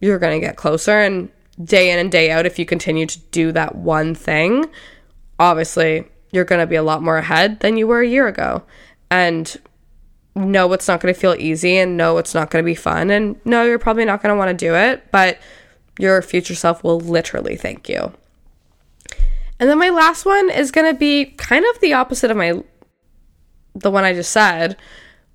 you're 0.00 0.18
going 0.18 0.38
to 0.38 0.44
get 0.44 0.56
closer 0.56 1.00
and 1.00 1.30
day 1.62 1.90
in 1.90 1.98
and 1.98 2.10
day 2.10 2.30
out 2.30 2.44
if 2.44 2.58
you 2.58 2.66
continue 2.66 3.06
to 3.06 3.18
do 3.30 3.52
that 3.52 3.76
one 3.76 4.14
thing, 4.14 4.66
obviously 5.38 6.06
you're 6.32 6.44
going 6.44 6.60
to 6.60 6.66
be 6.66 6.76
a 6.76 6.82
lot 6.82 7.02
more 7.02 7.18
ahead 7.18 7.60
than 7.60 7.76
you 7.76 7.86
were 7.86 8.00
a 8.00 8.08
year 8.08 8.26
ago. 8.26 8.64
And 9.08 9.56
no, 10.34 10.72
it's 10.72 10.88
not 10.88 11.00
going 11.00 11.14
to 11.14 11.18
feel 11.18 11.36
easy 11.38 11.78
and 11.78 11.96
no, 11.96 12.18
it's 12.18 12.34
not 12.34 12.50
going 12.50 12.62
to 12.62 12.66
be 12.66 12.74
fun 12.74 13.10
and 13.10 13.40
no, 13.44 13.62
you're 13.62 13.78
probably 13.78 14.04
not 14.04 14.22
going 14.22 14.34
to 14.34 14.38
want 14.38 14.50
to 14.50 14.66
do 14.66 14.74
it, 14.74 15.10
but 15.12 15.38
your 16.00 16.20
future 16.20 16.56
self 16.56 16.82
will 16.82 16.98
literally 16.98 17.56
thank 17.56 17.88
you. 17.88 18.12
And 19.58 19.70
then 19.70 19.78
my 19.78 19.90
last 19.90 20.24
one 20.24 20.50
is 20.50 20.70
going 20.70 20.92
to 20.92 20.98
be 20.98 21.24
kind 21.24 21.64
of 21.64 21.80
the 21.80 21.94
opposite 21.94 22.30
of 22.30 22.36
my 22.36 22.62
the 23.74 23.90
one 23.90 24.04
I 24.04 24.14
just 24.14 24.32
said, 24.32 24.76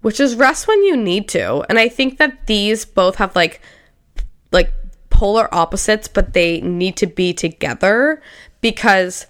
which 0.02 0.20
is 0.20 0.36
rest 0.36 0.68
when 0.68 0.84
you 0.84 0.98
need 0.98 1.28
to. 1.30 1.64
And 1.70 1.78
I 1.78 1.90
think 1.90 2.18
that 2.18 2.48
these 2.48 2.86
both 2.86 3.16
have 3.16 3.36
like 3.36 3.62
like 4.52 4.74
polar 5.10 5.54
opposites, 5.54 6.08
but 6.08 6.34
they 6.34 6.62
need 6.62 6.98
to 6.98 7.08
be 7.08 7.34
together 7.34 8.22
because 8.62 9.28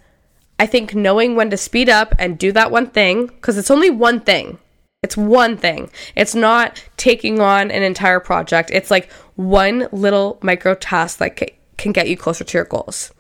I 0.60 0.65
think 0.65 0.93
knowing 0.93 1.36
when 1.36 1.49
to 1.49 1.58
speed 1.58 1.89
up 1.89 2.15
and 2.19 2.38
do 2.38 2.51
that 2.51 2.71
one 2.71 2.88
thing 2.88 3.27
because 3.27 3.58
it's 3.58 3.71
only 3.71 3.89
one 3.89 4.19
thing. 4.19 4.58
It's 5.04 5.17
one 5.17 5.58
thing. 5.58 5.89
It's 6.15 6.36
not 6.36 6.84
taking 6.97 7.39
on 7.39 7.71
an 7.71 7.82
entire 7.82 8.19
project. 8.19 8.69
It's 8.71 8.91
like 8.91 9.12
one 9.36 9.88
little 9.91 10.38
micro 10.43 10.75
task 10.75 11.17
that 11.17 11.41
can 11.77 11.91
get 11.91 12.08
you 12.08 12.15
closer 12.15 12.43
to 12.43 12.58
your 12.58 12.65
goals. 12.65 13.12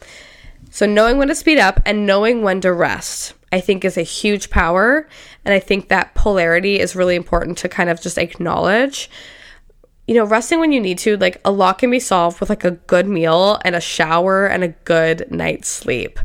So, 0.71 0.85
knowing 0.85 1.17
when 1.17 1.27
to 1.27 1.35
speed 1.35 1.59
up 1.59 1.81
and 1.85 2.05
knowing 2.05 2.43
when 2.43 2.61
to 2.61 2.71
rest, 2.71 3.33
I 3.51 3.59
think, 3.59 3.83
is 3.83 3.97
a 3.97 4.03
huge 4.03 4.49
power. 4.49 5.07
And 5.43 5.53
I 5.53 5.59
think 5.59 5.89
that 5.89 6.15
polarity 6.15 6.79
is 6.79 6.95
really 6.95 7.15
important 7.15 7.57
to 7.59 7.69
kind 7.69 7.89
of 7.89 8.01
just 8.01 8.17
acknowledge. 8.17 9.09
You 10.07 10.15
know, 10.15 10.23
resting 10.23 10.61
when 10.61 10.71
you 10.71 10.79
need 10.79 10.97
to, 10.99 11.17
like 11.17 11.41
a 11.43 11.51
lot 11.51 11.77
can 11.77 11.91
be 11.91 11.99
solved 11.99 12.39
with 12.39 12.49
like 12.49 12.63
a 12.63 12.71
good 12.71 13.05
meal 13.05 13.59
and 13.65 13.75
a 13.75 13.81
shower 13.81 14.47
and 14.47 14.63
a 14.63 14.69
good 14.69 15.29
night's 15.29 15.67
sleep. 15.67 16.19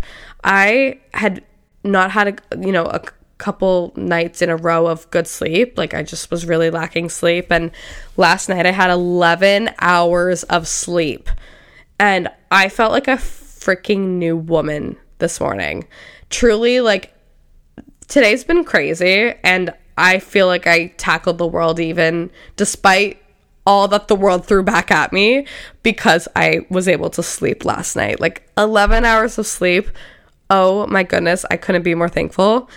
I 0.45 1.01
had 1.13 1.45
not 1.83 2.13
had 2.13 2.41
a, 2.53 2.65
you 2.65 2.73
know, 2.73 2.85
a 2.85 3.03
couple 3.39 3.93
nights 3.97 4.43
in 4.43 4.49
a 4.49 4.57
row 4.57 4.87
of 4.87 5.11
good 5.11 5.27
sleep. 5.27 5.77
Like 5.77 5.93
I 5.93 6.05
just 6.05 6.31
was 6.31 6.47
really 6.47 6.71
lacking 6.71 7.09
sleep. 7.09 7.51
And 7.51 7.73
last 8.17 8.49
night 8.49 8.65
I 8.65 8.71
had 8.71 8.91
11 8.91 9.71
hours 9.81 10.45
of 10.45 10.69
sleep. 10.69 11.29
And 11.99 12.29
I 12.51 12.69
felt 12.69 12.93
like 12.93 13.09
a 13.09 13.19
freaking 13.67 14.19
new 14.19 14.37
woman 14.37 14.97
this 15.19 15.41
morning. 15.41 15.87
Truly, 16.31 16.81
like 16.81 17.13
today's 18.09 18.45
been 18.45 18.65
crazy. 18.65 19.35
And 19.43 19.75
I 19.99 20.19
feel 20.19 20.47
like 20.47 20.67
I 20.67 20.89
tackled 20.99 21.39
the 21.39 21.47
world 21.47 21.81
even 21.81 22.31
despite 22.57 23.23
all 23.67 23.89
that 23.89 24.07
the 24.07 24.15
world 24.15 24.47
threw 24.47 24.63
back 24.63 24.93
at 24.93 25.13
me 25.13 25.47
because 25.83 26.29
I 26.37 26.61
was 26.71 26.87
able 26.87 27.11
to 27.11 27.23
sleep 27.23 27.65
last 27.65 27.97
night. 27.97 28.21
Like 28.21 28.49
11 28.57 29.05
hours 29.05 29.39
of 29.39 29.47
sleep. 29.47 29.91
Oh 30.49 30.87
my 30.87 31.03
goodness, 31.03 31.45
I 31.51 31.57
couldn't 31.57 31.83
be 31.83 31.95
more 31.97 32.09
thankful 32.09 32.71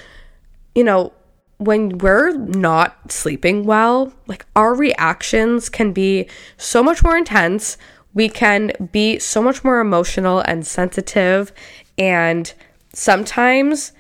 you 0.76 0.84
know, 0.84 1.12
when 1.58 1.98
we're 1.98 2.32
not 2.38 3.12
sleeping 3.12 3.66
well, 3.66 4.14
like 4.28 4.46
our 4.56 4.74
reactions 4.74 5.68
can 5.68 5.92
be 5.92 6.30
so 6.58 6.82
much 6.82 7.04
more 7.04 7.18
intense. 7.18 7.78
We 8.20 8.28
can 8.28 8.90
be 8.92 9.18
so 9.18 9.42
much 9.42 9.64
more 9.64 9.80
emotional 9.80 10.42
and 10.42 10.68
sensitive. 10.68 11.54
And 11.98 12.54
sometimes 12.94 13.94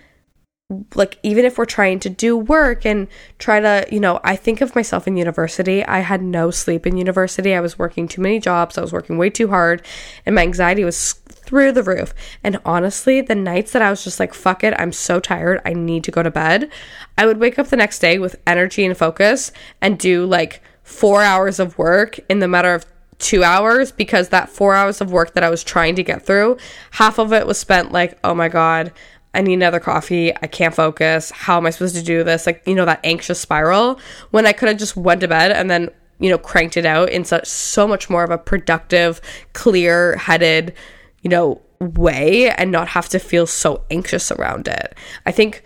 like 0.93 1.17
even 1.23 1.45
if 1.45 1.57
we're 1.57 1.63
trying 1.63 2.01
to 2.01 2.09
do 2.09 2.35
work 2.35 2.85
and 2.85 3.07
try 3.39 3.59
to 3.61 3.87
you 3.89 3.99
know 3.99 4.19
i 4.23 4.35
think 4.35 4.59
of 4.59 4.75
myself 4.75 5.07
in 5.07 5.15
university. 5.15 5.85
I 5.85 5.99
had 5.99 6.21
no 6.21 6.51
sleep 6.51 6.85
in 6.85 6.97
university. 6.97 7.55
I 7.55 7.61
was 7.61 7.79
working 7.79 8.09
too 8.09 8.21
many 8.21 8.39
jobs. 8.39 8.77
I 8.77 8.81
was 8.81 8.91
working 8.91 9.17
way 9.17 9.29
too 9.29 9.47
hard 9.47 9.83
and 10.25 10.35
my 10.35 10.41
anxiety 10.41 10.83
was 10.83 11.13
through 11.13 11.71
the 11.71 11.81
roof. 11.81 12.13
And 12.43 12.59
honestly 12.65 13.21
the 13.21 13.35
nights 13.35 13.71
that 13.71 13.81
i 13.81 13.89
was 13.89 14.03
just 14.03 14.19
like 14.19 14.33
fuck 14.33 14.65
it 14.65 14.73
i'm 14.77 14.91
so 14.91 15.21
tired 15.21 15.61
i 15.65 15.71
need 15.71 16.03
to 16.03 16.11
go 16.11 16.23
to 16.23 16.29
bed 16.29 16.69
i 17.17 17.25
would 17.25 17.39
wake 17.39 17.57
up 17.57 17.69
the 17.69 17.77
next 17.83 17.99
day 17.99 18.19
with 18.19 18.35
energy 18.45 18.85
and 18.85 18.97
focus 18.97 19.53
and 19.81 19.97
do 19.97 20.25
like 20.25 20.61
four 20.83 21.23
hours 21.23 21.57
of 21.57 21.77
work 21.77 22.19
in 22.29 22.39
the 22.39 22.47
matter 22.47 22.73
of 22.73 22.85
two 23.19 23.43
hours 23.43 23.91
because 23.91 24.29
that 24.29 24.49
four 24.49 24.73
hours 24.73 25.01
of 25.01 25.11
work 25.11 25.33
that 25.33 25.43
I 25.43 25.49
was 25.49 25.63
trying 25.63 25.95
to 25.95 26.03
get 26.03 26.25
through, 26.25 26.57
half 26.91 27.19
of 27.19 27.31
it 27.33 27.45
was 27.45 27.59
spent 27.59 27.91
like, 27.91 28.17
oh 28.23 28.33
my 28.33 28.49
God, 28.49 28.91
I 29.33 29.41
need 29.41 29.53
another 29.53 29.79
coffee. 29.79 30.33
I 30.35 30.47
can't 30.47 30.73
focus. 30.73 31.29
How 31.29 31.57
am 31.57 31.65
I 31.65 31.69
supposed 31.69 31.95
to 31.95 32.03
do 32.03 32.23
this? 32.23 32.47
Like, 32.47 32.63
you 32.65 32.75
know, 32.75 32.85
that 32.85 33.01
anxious 33.03 33.39
spiral 33.39 33.99
when 34.31 34.47
I 34.47 34.53
could 34.53 34.69
have 34.69 34.77
just 34.77 34.95
went 34.95 35.21
to 35.21 35.27
bed 35.27 35.51
and 35.51 35.69
then, 35.69 35.89
you 36.19 36.29
know, 36.29 36.37
cranked 36.37 36.77
it 36.77 36.85
out 36.85 37.09
in 37.09 37.23
such 37.25 37.47
so 37.47 37.87
much 37.87 38.09
more 38.09 38.23
of 38.23 38.31
a 38.31 38.37
productive, 38.37 39.21
clear 39.53 40.15
headed, 40.17 40.73
you 41.21 41.29
know, 41.29 41.61
way 41.79 42.49
and 42.51 42.71
not 42.71 42.89
have 42.89 43.07
to 43.09 43.19
feel 43.19 43.45
so 43.45 43.83
anxious 43.91 44.31
around 44.31 44.67
it. 44.67 44.95
I 45.25 45.31
think 45.31 45.63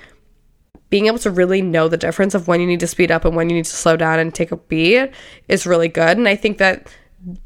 being 0.90 1.08
able 1.08 1.18
to 1.20 1.32
really 1.32 1.62
know 1.62 1.88
the 1.88 1.98
difference 1.98 2.36
of 2.36 2.48
when 2.48 2.62
you 2.62 2.68
need 2.68 2.80
to 2.80 2.88
speed 2.88 3.10
up 3.12 3.26
and 3.26 3.36
when 3.36 3.50
you 3.50 3.56
need 3.56 3.66
to 3.66 3.76
slow 3.76 3.96
down 3.96 4.20
and 4.20 4.34
take 4.34 4.52
a 4.52 4.58
beat 4.58 5.10
is 5.48 5.66
really 5.66 5.88
good. 5.88 6.18
And 6.18 6.28
I 6.28 6.36
think 6.36 6.60
that 6.60 6.88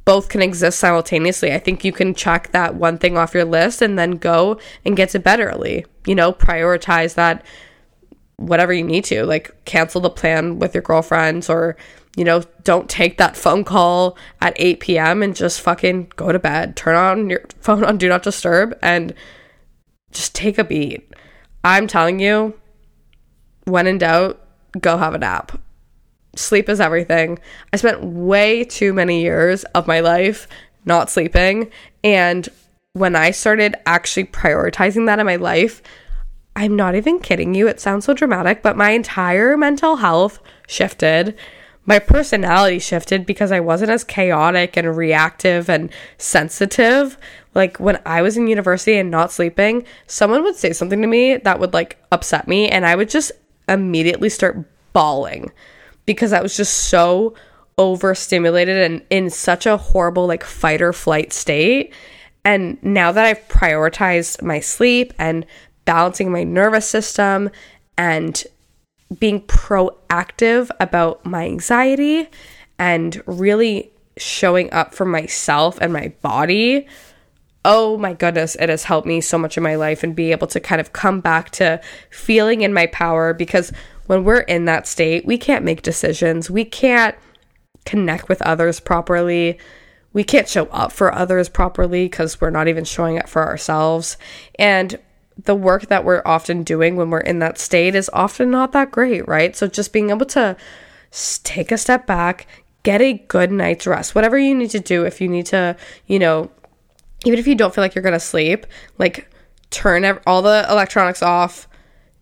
both 0.05 0.29
can 0.29 0.41
exist 0.41 0.79
simultaneously. 0.79 1.53
I 1.53 1.59
think 1.59 1.83
you 1.83 1.91
can 1.91 2.15
check 2.15 2.51
that 2.51 2.75
one 2.75 2.97
thing 2.97 3.17
off 3.17 3.33
your 3.33 3.45
list 3.45 3.81
and 3.81 3.97
then 3.97 4.11
go 4.11 4.59
and 4.85 4.97
get 4.97 5.09
to 5.09 5.19
bed 5.19 5.39
early. 5.39 5.85
You 6.05 6.15
know, 6.15 6.33
prioritize 6.33 7.13
that 7.15 7.45
whatever 8.37 8.73
you 8.73 8.83
need 8.83 9.03
to, 9.05 9.25
like 9.25 9.65
cancel 9.65 10.01
the 10.01 10.09
plan 10.09 10.59
with 10.59 10.73
your 10.73 10.81
girlfriends 10.81 11.49
or, 11.49 11.77
you 12.15 12.23
know, 12.23 12.43
don't 12.63 12.89
take 12.89 13.17
that 13.17 13.37
phone 13.37 13.63
call 13.63 14.17
at 14.41 14.53
8 14.55 14.79
p.m. 14.79 15.21
and 15.21 15.35
just 15.35 15.61
fucking 15.61 16.11
go 16.15 16.31
to 16.31 16.39
bed. 16.39 16.75
Turn 16.75 16.95
on 16.95 17.29
your 17.29 17.43
phone 17.59 17.83
on 17.83 17.97
Do 17.97 18.09
Not 18.09 18.23
Disturb 18.23 18.77
and 18.81 19.13
just 20.11 20.33
take 20.33 20.57
a 20.57 20.63
beat. 20.63 21.13
I'm 21.63 21.85
telling 21.85 22.19
you, 22.19 22.59
when 23.65 23.85
in 23.85 23.97
doubt, 23.99 24.41
go 24.79 24.97
have 24.97 25.13
a 25.13 25.19
nap 25.19 25.59
sleep 26.37 26.69
is 26.69 26.79
everything. 26.79 27.39
I 27.73 27.77
spent 27.77 28.03
way 28.03 28.63
too 28.63 28.93
many 28.93 29.21
years 29.21 29.63
of 29.65 29.87
my 29.87 29.99
life 29.99 30.47
not 30.85 31.09
sleeping. 31.09 31.69
And 32.03 32.47
when 32.93 33.15
I 33.15 33.31
started 33.31 33.75
actually 33.85 34.25
prioritizing 34.25 35.05
that 35.05 35.19
in 35.19 35.25
my 35.25 35.35
life, 35.35 35.81
I'm 36.55 36.75
not 36.75 36.95
even 36.95 37.19
kidding 37.19 37.53
you. 37.53 37.67
It 37.67 37.79
sounds 37.79 38.05
so 38.05 38.13
dramatic, 38.13 38.63
but 38.63 38.77
my 38.77 38.91
entire 38.91 39.55
mental 39.57 39.97
health 39.97 40.39
shifted. 40.67 41.37
My 41.85 41.99
personality 41.99 42.79
shifted 42.79 43.25
because 43.25 43.51
I 43.51 43.59
wasn't 43.59 43.91
as 43.91 44.03
chaotic 44.03 44.75
and 44.75 44.97
reactive 44.97 45.69
and 45.69 45.91
sensitive. 46.17 47.17
Like 47.53 47.79
when 47.79 48.01
I 48.05 48.21
was 48.21 48.37
in 48.37 48.47
university 48.47 48.97
and 48.97 49.11
not 49.11 49.31
sleeping, 49.31 49.85
someone 50.07 50.43
would 50.43 50.55
say 50.55 50.73
something 50.73 51.01
to 51.01 51.07
me 51.07 51.37
that 51.37 51.59
would 51.59 51.73
like 51.73 51.97
upset 52.11 52.47
me, 52.47 52.67
and 52.69 52.85
I 52.85 52.95
would 52.95 53.09
just 53.09 53.31
immediately 53.69 54.29
start 54.29 54.65
bawling 54.93 55.51
because 56.07 56.33
I 56.33 56.41
was 56.41 56.57
just 56.57 56.73
so 56.89 57.35
overstimulated 57.77 58.77
and 58.77 59.03
in 59.11 59.29
such 59.29 59.67
a 59.67 59.77
horrible 59.77 60.25
like 60.25 60.43
fight 60.43 60.81
or 60.81 60.91
flight 60.91 61.31
state. 61.31 61.93
And 62.43 62.81
now 62.81 63.11
that 63.11 63.25
I've 63.25 63.47
prioritized 63.49 64.41
my 64.41 64.59
sleep 64.59 65.13
and 65.19 65.45
balancing 65.85 66.31
my 66.31 66.43
nervous 66.43 66.89
system 66.89 67.51
and 67.97 68.43
being 69.19 69.41
proactive 69.41 70.71
about 70.79 71.23
my 71.25 71.45
anxiety 71.45 72.27
and 72.79 73.21
really 73.27 73.91
showing 74.17 74.71
up 74.73 74.95
for 74.95 75.05
myself 75.05 75.77
and 75.79 75.93
my 75.93 76.13
body, 76.21 76.87
oh 77.63 77.97
my 77.97 78.13
goodness, 78.13 78.55
it 78.55 78.69
has 78.69 78.85
helped 78.85 79.07
me 79.07 79.21
so 79.21 79.37
much 79.37 79.57
in 79.57 79.63
my 79.63 79.75
life 79.75 80.03
and 80.03 80.15
be 80.15 80.31
able 80.31 80.47
to 80.47 80.59
kind 80.59 80.79
of 80.79 80.93
come 80.93 81.19
back 81.19 81.51
to 81.51 81.79
feeling 82.09 82.61
in 82.61 82.73
my 82.73 82.87
power 82.87 83.33
because 83.33 83.71
when 84.07 84.23
we're 84.23 84.39
in 84.39 84.65
that 84.65 84.87
state, 84.87 85.25
we 85.25 85.37
can't 85.37 85.63
make 85.63 85.81
decisions. 85.81 86.49
We 86.49 86.65
can't 86.65 87.15
connect 87.85 88.27
with 88.27 88.41
others 88.41 88.79
properly. 88.79 89.59
We 90.13 90.23
can't 90.23 90.49
show 90.49 90.65
up 90.67 90.91
for 90.91 91.13
others 91.13 91.49
properly 91.49 92.05
because 92.05 92.41
we're 92.41 92.49
not 92.49 92.67
even 92.67 92.83
showing 92.83 93.19
up 93.19 93.29
for 93.29 93.45
ourselves. 93.45 94.17
And 94.57 94.99
the 95.43 95.55
work 95.55 95.87
that 95.87 96.03
we're 96.03 96.23
often 96.25 96.63
doing 96.63 96.95
when 96.95 97.09
we're 97.09 97.19
in 97.19 97.39
that 97.39 97.59
state 97.59 97.93
is 97.93 98.09
often 98.11 98.49
not 98.49 98.71
that 98.71 98.91
great, 98.91 99.27
right? 99.27 99.55
So 99.55 99.67
just 99.67 99.93
being 99.93 100.09
able 100.09 100.25
to 100.27 100.57
take 101.43 101.71
a 101.71 101.77
step 101.77 102.07
back, 102.07 102.47
get 102.83 103.01
a 103.01 103.13
good 103.13 103.51
night's 103.51 103.85
rest, 103.85 104.15
whatever 104.15 104.37
you 104.37 104.55
need 104.55 104.71
to 104.71 104.79
do. 104.79 105.05
If 105.05 105.21
you 105.21 105.27
need 105.27 105.45
to, 105.47 105.75
you 106.07 106.17
know, 106.17 106.49
even 107.25 107.39
if 107.39 107.47
you 107.47 107.55
don't 107.55 107.73
feel 107.73 107.83
like 107.83 107.93
you're 107.93 108.01
going 108.01 108.13
to 108.13 108.19
sleep, 108.19 108.65
like 108.97 109.29
turn 109.69 110.19
all 110.25 110.41
the 110.41 110.65
electronics 110.69 111.21
off, 111.21 111.67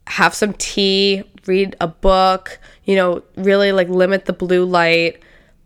have 0.07 0.33
some 0.33 0.53
tea, 0.53 1.23
read 1.47 1.75
a 1.81 1.87
book, 1.87 2.59
you 2.83 2.95
know, 2.95 3.23
really 3.35 3.71
like 3.71 3.89
limit 3.89 4.25
the 4.25 4.33
blue 4.33 4.65
light, 4.65 5.21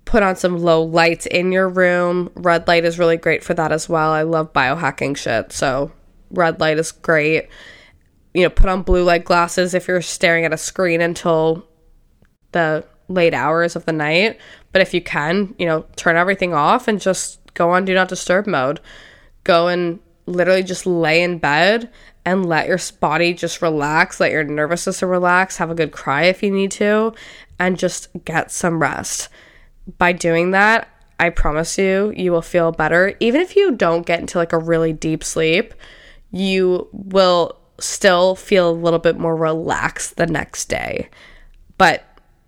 put 0.05 0.23
on 0.23 0.35
some 0.35 0.57
low 0.57 0.83
lights 0.83 1.25
in 1.25 1.51
your 1.51 1.69
room. 1.69 2.31
Red 2.35 2.67
light 2.67 2.85
is 2.85 2.99
really 2.99 3.17
great 3.17 3.43
for 3.43 3.53
that 3.53 3.71
as 3.71 3.87
well. 3.87 4.11
I 4.11 4.23
love 4.23 4.53
biohacking 4.53 5.17
shit, 5.17 5.51
so 5.51 5.91
red 6.31 6.59
light 6.59 6.77
is 6.77 6.91
great. 6.91 7.49
You 8.33 8.43
know, 8.43 8.49
put 8.49 8.69
on 8.69 8.83
blue 8.83 9.03
light 9.03 9.25
glasses 9.25 9.73
if 9.73 9.87
you're 9.87 10.01
staring 10.01 10.45
at 10.45 10.53
a 10.53 10.57
screen 10.57 11.01
until 11.01 11.65
the 12.51 12.85
late 13.07 13.33
hours 13.33 13.75
of 13.75 13.85
the 13.85 13.91
night. 13.91 14.39
But 14.71 14.81
if 14.81 14.93
you 14.93 15.01
can, 15.01 15.55
you 15.57 15.65
know, 15.65 15.85
turn 15.95 16.15
everything 16.15 16.53
off 16.53 16.87
and 16.87 17.01
just 17.01 17.39
go 17.53 17.71
on 17.71 17.85
do 17.85 17.93
not 17.93 18.07
disturb 18.07 18.47
mode. 18.47 18.79
Go 19.43 19.67
and 19.67 19.99
literally 20.25 20.63
just 20.63 20.85
lay 20.85 21.23
in 21.23 21.39
bed 21.39 21.89
and 22.29 22.45
let 22.45 22.67
your 22.67 22.77
body 22.99 23.33
just 23.33 23.59
relax, 23.59 24.19
let 24.19 24.31
your 24.31 24.43
nervous 24.43 24.83
system 24.83 25.09
relax, 25.09 25.57
have 25.57 25.71
a 25.71 25.75
good 25.75 25.91
cry 25.91 26.25
if 26.25 26.43
you 26.43 26.51
need 26.51 26.69
to, 26.69 27.11
and 27.57 27.79
just 27.79 28.07
get 28.23 28.51
some 28.51 28.79
rest. 28.79 29.29
By 29.97 30.11
doing 30.11 30.51
that, 30.51 30.87
I 31.19 31.31
promise 31.31 31.79
you, 31.79 32.13
you 32.15 32.31
will 32.31 32.43
feel 32.43 32.71
better. 32.71 33.15
Even 33.19 33.41
if 33.41 33.55
you 33.55 33.71
don't 33.71 34.05
get 34.05 34.19
into 34.19 34.37
like 34.37 34.53
a 34.53 34.59
really 34.59 34.93
deep 34.93 35.23
sleep, 35.23 35.73
you 36.29 36.87
will 36.93 37.57
still 37.79 38.35
feel 38.35 38.69
a 38.69 38.71
little 38.71 38.99
bit 38.99 39.17
more 39.17 39.35
relaxed 39.35 40.17
the 40.17 40.27
next 40.27 40.65
day. 40.65 41.09
But 41.79 42.05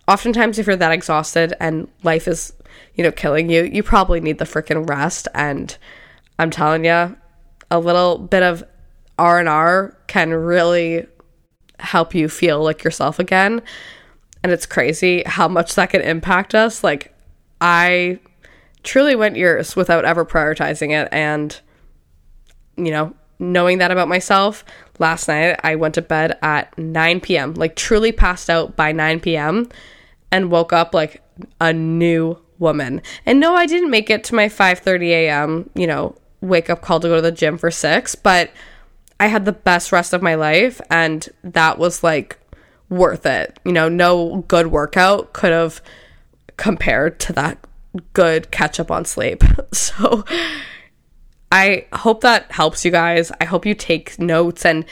oftentimes, 0.08 0.60
if 0.60 0.68
you're 0.68 0.76
that 0.76 0.92
exhausted 0.92 1.56
and 1.60 1.88
life 2.04 2.28
is, 2.28 2.54
you 2.94 3.04
know, 3.04 3.12
killing 3.12 3.50
you, 3.50 3.64
you 3.64 3.82
probably 3.82 4.20
need 4.20 4.38
the 4.38 4.46
freaking 4.46 4.88
rest. 4.88 5.28
And 5.34 5.76
I'm 6.38 6.52
telling 6.52 6.86
you, 6.86 7.18
a 7.72 7.80
little 7.80 8.20
bit 8.20 8.44
of 8.44 8.64
R&R 9.22 9.96
can 10.08 10.34
really 10.34 11.06
help 11.80 12.16
you 12.16 12.28
feel 12.28 12.64
like 12.64 12.84
yourself 12.84 13.20
again. 13.20 13.62
And 14.44 14.52
it's 14.52 14.66
crazy 14.66 15.22
how 15.26 15.48
much 15.48 15.76
that 15.76 15.92
can 15.92 16.02
impact 16.02 16.56
us. 16.56 16.84
Like 16.84 17.14
I 17.62 18.20
truly 18.82 19.16
went 19.16 19.36
years 19.36 19.76
without 19.76 20.06
ever 20.06 20.26
prioritizing 20.26 20.90
it 20.90 21.08
and 21.12 21.60
you 22.78 22.90
know, 22.90 23.14
knowing 23.38 23.78
that 23.78 23.92
about 23.92 24.08
myself, 24.08 24.66
last 24.98 25.28
night 25.28 25.60
I 25.64 25.76
went 25.76 25.94
to 25.96 26.02
bed 26.02 26.40
at 26.42 26.76
9 26.80 27.22
p.m., 27.22 27.54
like 27.54 27.76
truly 27.76 28.12
passed 28.12 28.50
out 28.50 28.76
by 28.76 28.92
9 28.92 29.20
p.m. 29.20 29.70
and 30.32 30.50
woke 30.50 30.74
up 30.74 30.96
like 30.96 31.22
a 31.60 31.74
new 31.74 32.38
woman. 32.58 33.04
And 33.26 33.40
no, 33.40 33.54
I 33.54 33.68
didn't 33.68 33.92
make 33.92 34.10
it 34.10 34.24
to 34.26 34.36
my 34.36 34.48
5:30 34.48 35.10
a.m., 35.10 35.70
you 35.76 35.86
know, 35.86 36.16
wake 36.42 36.72
up 36.72 36.82
call 36.82 37.00
to 37.00 37.08
go 37.08 37.18
to 37.18 37.22
the 37.22 37.32
gym 37.32 37.58
for 37.58 37.70
6, 37.70 38.16
but 38.16 38.52
I 39.22 39.28
had 39.28 39.46
the 39.46 39.52
best 39.52 39.92
rest 39.92 40.14
of 40.14 40.24
my 40.24 40.34
life 40.34 40.82
and 40.90 41.30
that 41.44 41.78
was 41.78 42.04
like 42.04 42.40
worth 42.90 43.28
it. 43.28 43.60
You 43.64 43.72
know, 43.72 43.88
no 43.88 44.44
good 44.48 44.68
workout 44.68 45.32
could 45.32 45.52
have 45.52 45.80
compared 46.58 47.20
to 47.20 47.34
that 47.34 47.60
good 48.14 48.50
catch 48.50 48.80
up 48.80 48.90
on 48.90 49.06
sleep. 49.06 49.44
So 49.74 50.26
I 51.52 51.86
hope 51.94 52.22
that 52.22 52.52
helps 52.52 52.84
you 52.84 52.92
guys. 52.92 53.32
I 53.40 53.46
hope 53.46 53.66
you 53.66 53.76
take 53.76 54.18
notes 54.20 54.66
and 54.66 54.86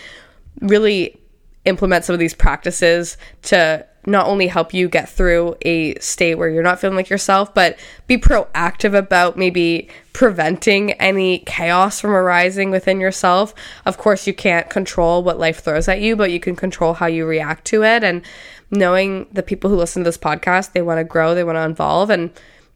really 0.62 1.20
implement 1.66 2.06
some 2.06 2.14
of 2.14 2.20
these 2.20 2.34
practices 2.34 3.18
to 3.44 3.86
not 4.10 4.26
only 4.26 4.48
help 4.48 4.74
you 4.74 4.90
get 4.90 5.08
through 5.08 5.56
a 5.62 5.96
state 6.00 6.36
where 6.36 6.50
you're 6.50 6.64
not 6.64 6.80
feeling 6.80 6.98
like 6.98 7.10
yourself, 7.10 7.54
but 7.54 7.78
be 8.08 8.18
proactive 8.18 8.98
about 8.98 9.38
maybe 9.38 9.88
preventing 10.14 10.94
any 10.94 11.40
chaos 11.40 12.02
from 12.02 12.12
arising 12.12 12.72
within 12.72 13.00
yourself. 13.00 13.54
Of 13.86 13.98
course, 13.98 14.26
you 14.26 14.34
can't 14.34 14.70
control 14.70 15.24
what 15.24 15.40
life 15.40 15.60
throws 15.60 15.88
at 15.88 16.02
you, 16.02 16.16
but 16.16 16.32
you 16.32 16.40
can 16.40 16.56
control 16.56 16.96
how 16.96 17.06
you 17.06 17.26
react 17.26 17.66
to 17.66 17.84
it. 17.84 18.04
And 18.04 18.24
knowing 18.72 19.28
the 19.32 19.44
people 19.44 19.70
who 19.70 19.76
listen 19.76 20.04
to 20.04 20.08
this 20.08 20.18
podcast, 20.18 20.72
they 20.74 20.82
want 20.82 20.98
to 20.98 21.04
grow, 21.04 21.36
they 21.36 21.44
want 21.44 21.58
to 21.58 21.66
evolve, 21.66 22.10
and 22.10 22.32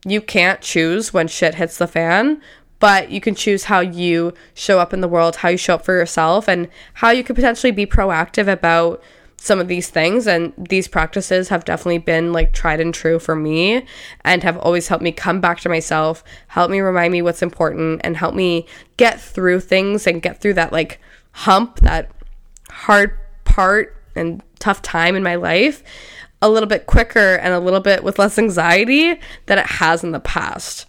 you 0.05 0.21
can't 0.21 0.61
choose 0.61 1.13
when 1.13 1.27
shit 1.27 1.55
hits 1.55 1.77
the 1.77 1.87
fan. 1.87 2.41
But 2.79 3.11
you 3.11 3.21
can 3.21 3.33
choose 3.33 3.65
how 3.65 3.79
you 3.79 4.33
show 4.53 4.77
up 4.77 4.93
in 4.93 4.99
the 4.99 5.07
world, 5.07 5.37
how 5.37 5.49
you 5.49 5.57
show 5.57 5.75
up 5.75 5.85
for 5.85 5.97
yourself, 5.97 6.49
and 6.49 6.67
how 6.95 7.11
you 7.11 7.23
could 7.23 7.37
potentially 7.37 7.71
be 7.71 7.85
proactive 7.85 8.51
about 8.51 9.01
some 9.43 9.59
of 9.59 9.67
these 9.67 9.89
things. 9.89 10.25
And 10.25 10.53
these 10.57 10.87
practices 10.87 11.49
have 11.49 11.65
definitely 11.65 11.97
been 11.97 12.31
like 12.31 12.53
tried 12.53 12.79
and 12.79 12.93
true 12.93 13.19
for 13.19 13.35
me 13.35 13.85
and 14.23 14.41
have 14.41 14.57
always 14.57 14.87
helped 14.87 15.03
me 15.03 15.11
come 15.11 15.41
back 15.41 15.59
to 15.59 15.69
myself 15.69 16.23
help 16.47 16.71
me 16.71 16.79
remind 16.79 17.11
me 17.11 17.21
what's 17.21 17.41
important 17.41 17.99
and 18.05 18.15
help 18.15 18.33
me 18.33 18.65
get 18.95 19.19
through 19.19 19.59
things 19.59 20.07
and 20.07 20.21
get 20.21 20.39
through 20.39 20.53
that 20.53 20.71
like 20.71 21.01
hump 21.31 21.81
that 21.81 22.09
hard 22.69 23.19
part 23.43 23.97
and 24.15 24.41
tough 24.59 24.81
time 24.81 25.13
in 25.13 25.23
my 25.23 25.35
life 25.35 25.83
a 26.41 26.49
little 26.49 26.69
bit 26.69 26.85
quicker 26.85 27.35
and 27.35 27.53
a 27.53 27.59
little 27.59 27.81
bit 27.81 28.01
with 28.01 28.19
less 28.19 28.39
anxiety 28.39 29.19
than 29.47 29.57
it 29.57 29.65
has 29.65 30.05
in 30.05 30.11
the 30.11 30.19
past. 30.21 30.85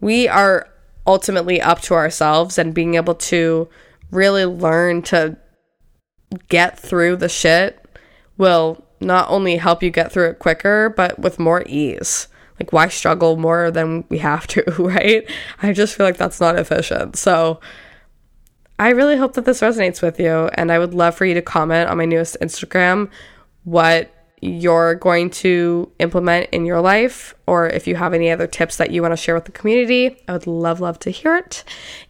We 0.00 0.28
are 0.28 0.66
ultimately 1.06 1.60
up 1.60 1.80
to 1.82 1.94
ourselves 1.94 2.56
and 2.56 2.74
being 2.74 2.94
able 2.94 3.14
to 3.14 3.68
really 4.10 4.46
learn 4.46 5.02
to 5.02 5.36
get 6.48 6.78
through 6.78 7.16
the 7.16 7.28
shit 7.28 7.87
will 8.38 8.82
not 9.00 9.28
only 9.28 9.56
help 9.56 9.82
you 9.82 9.90
get 9.90 10.10
through 10.10 10.30
it 10.30 10.38
quicker, 10.38 10.88
but 10.90 11.18
with 11.18 11.38
more 11.38 11.62
ease. 11.66 12.28
Like, 12.58 12.72
why 12.72 12.88
struggle 12.88 13.36
more 13.36 13.70
than 13.70 14.04
we 14.08 14.18
have 14.18 14.46
to, 14.48 14.64
right? 14.78 15.28
I 15.62 15.72
just 15.72 15.94
feel 15.94 16.06
like 16.06 16.16
that's 16.16 16.40
not 16.40 16.58
efficient. 16.58 17.16
So, 17.16 17.60
I 18.80 18.90
really 18.90 19.16
hope 19.16 19.34
that 19.34 19.44
this 19.44 19.60
resonates 19.60 20.02
with 20.02 20.20
you. 20.20 20.48
And 20.54 20.70
I 20.70 20.78
would 20.78 20.94
love 20.94 21.14
for 21.14 21.24
you 21.24 21.34
to 21.34 21.42
comment 21.42 21.90
on 21.90 21.98
my 21.98 22.04
newest 22.04 22.36
Instagram 22.40 23.10
what 23.64 24.14
you're 24.40 24.94
going 24.94 25.30
to 25.30 25.90
implement 25.98 26.48
in 26.50 26.64
your 26.64 26.80
life, 26.80 27.34
or 27.46 27.68
if 27.68 27.88
you 27.88 27.96
have 27.96 28.14
any 28.14 28.30
other 28.30 28.46
tips 28.46 28.76
that 28.76 28.90
you 28.90 29.02
want 29.02 29.12
to 29.12 29.16
share 29.16 29.34
with 29.34 29.46
the 29.46 29.52
community. 29.52 30.16
I 30.28 30.32
would 30.32 30.46
love, 30.46 30.80
love 30.80 31.00
to 31.00 31.10
hear 31.10 31.36
it. 31.36 31.64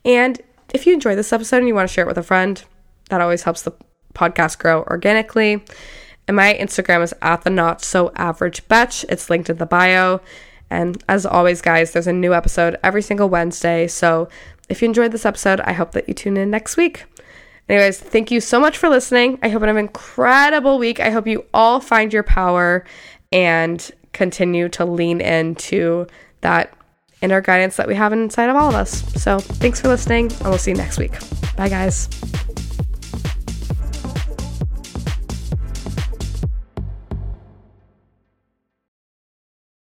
And 0.04 0.40
if 0.74 0.86
you 0.86 0.92
enjoyed 0.92 1.16
this 1.16 1.32
episode 1.32 1.58
and 1.58 1.68
you 1.68 1.74
want 1.74 1.88
to 1.88 1.92
share 1.92 2.04
it 2.04 2.08
with 2.08 2.18
a 2.18 2.22
friend, 2.22 2.62
that 3.08 3.22
always 3.22 3.44
helps 3.44 3.62
the 3.62 3.72
podcast 4.14 4.58
grow 4.58 4.82
organically. 4.84 5.64
And 6.28 6.36
my 6.36 6.54
Instagram 6.54 7.02
is 7.02 7.14
at 7.22 7.42
the 7.42 7.50
not 7.50 7.82
so 7.82 8.12
average 8.14 8.68
betch. 8.68 9.04
It's 9.08 9.28
linked 9.28 9.50
in 9.50 9.56
the 9.56 9.66
bio. 9.66 10.20
And 10.70 11.02
as 11.08 11.24
always, 11.24 11.62
guys, 11.62 11.92
there's 11.92 12.06
a 12.06 12.12
new 12.12 12.34
episode 12.34 12.78
every 12.84 13.02
single 13.02 13.28
Wednesday. 13.28 13.88
So 13.88 14.28
if 14.68 14.82
you 14.82 14.86
enjoyed 14.86 15.12
this 15.12 15.26
episode, 15.26 15.60
I 15.60 15.72
hope 15.72 15.92
that 15.92 16.06
you 16.06 16.14
tune 16.14 16.36
in 16.36 16.50
next 16.50 16.76
week. 16.76 17.06
Anyways, 17.68 17.98
thank 17.98 18.30
you 18.30 18.40
so 18.40 18.60
much 18.60 18.78
for 18.78 18.88
listening. 18.88 19.38
I 19.42 19.48
hope 19.48 19.62
you 19.62 19.66
have 19.66 19.76
an 19.76 19.84
incredible 19.84 20.78
week. 20.78 21.00
I 21.00 21.10
hope 21.10 21.26
you 21.26 21.44
all 21.52 21.80
find 21.80 22.12
your 22.12 22.22
power 22.22 22.84
and 23.32 23.90
continue 24.12 24.68
to 24.70 24.84
lean 24.84 25.20
into 25.20 26.06
that 26.40 26.72
inner 27.20 27.40
guidance 27.40 27.76
that 27.76 27.88
we 27.88 27.94
have 27.94 28.12
inside 28.12 28.48
of 28.48 28.56
all 28.56 28.68
of 28.68 28.74
us. 28.74 29.02
So 29.20 29.38
thanks 29.38 29.80
for 29.80 29.88
listening, 29.88 30.32
and 30.32 30.44
we'll 30.44 30.58
see 30.58 30.70
you 30.70 30.76
next 30.76 30.98
week. 30.98 31.12
Bye, 31.56 31.68
guys. 31.68 32.08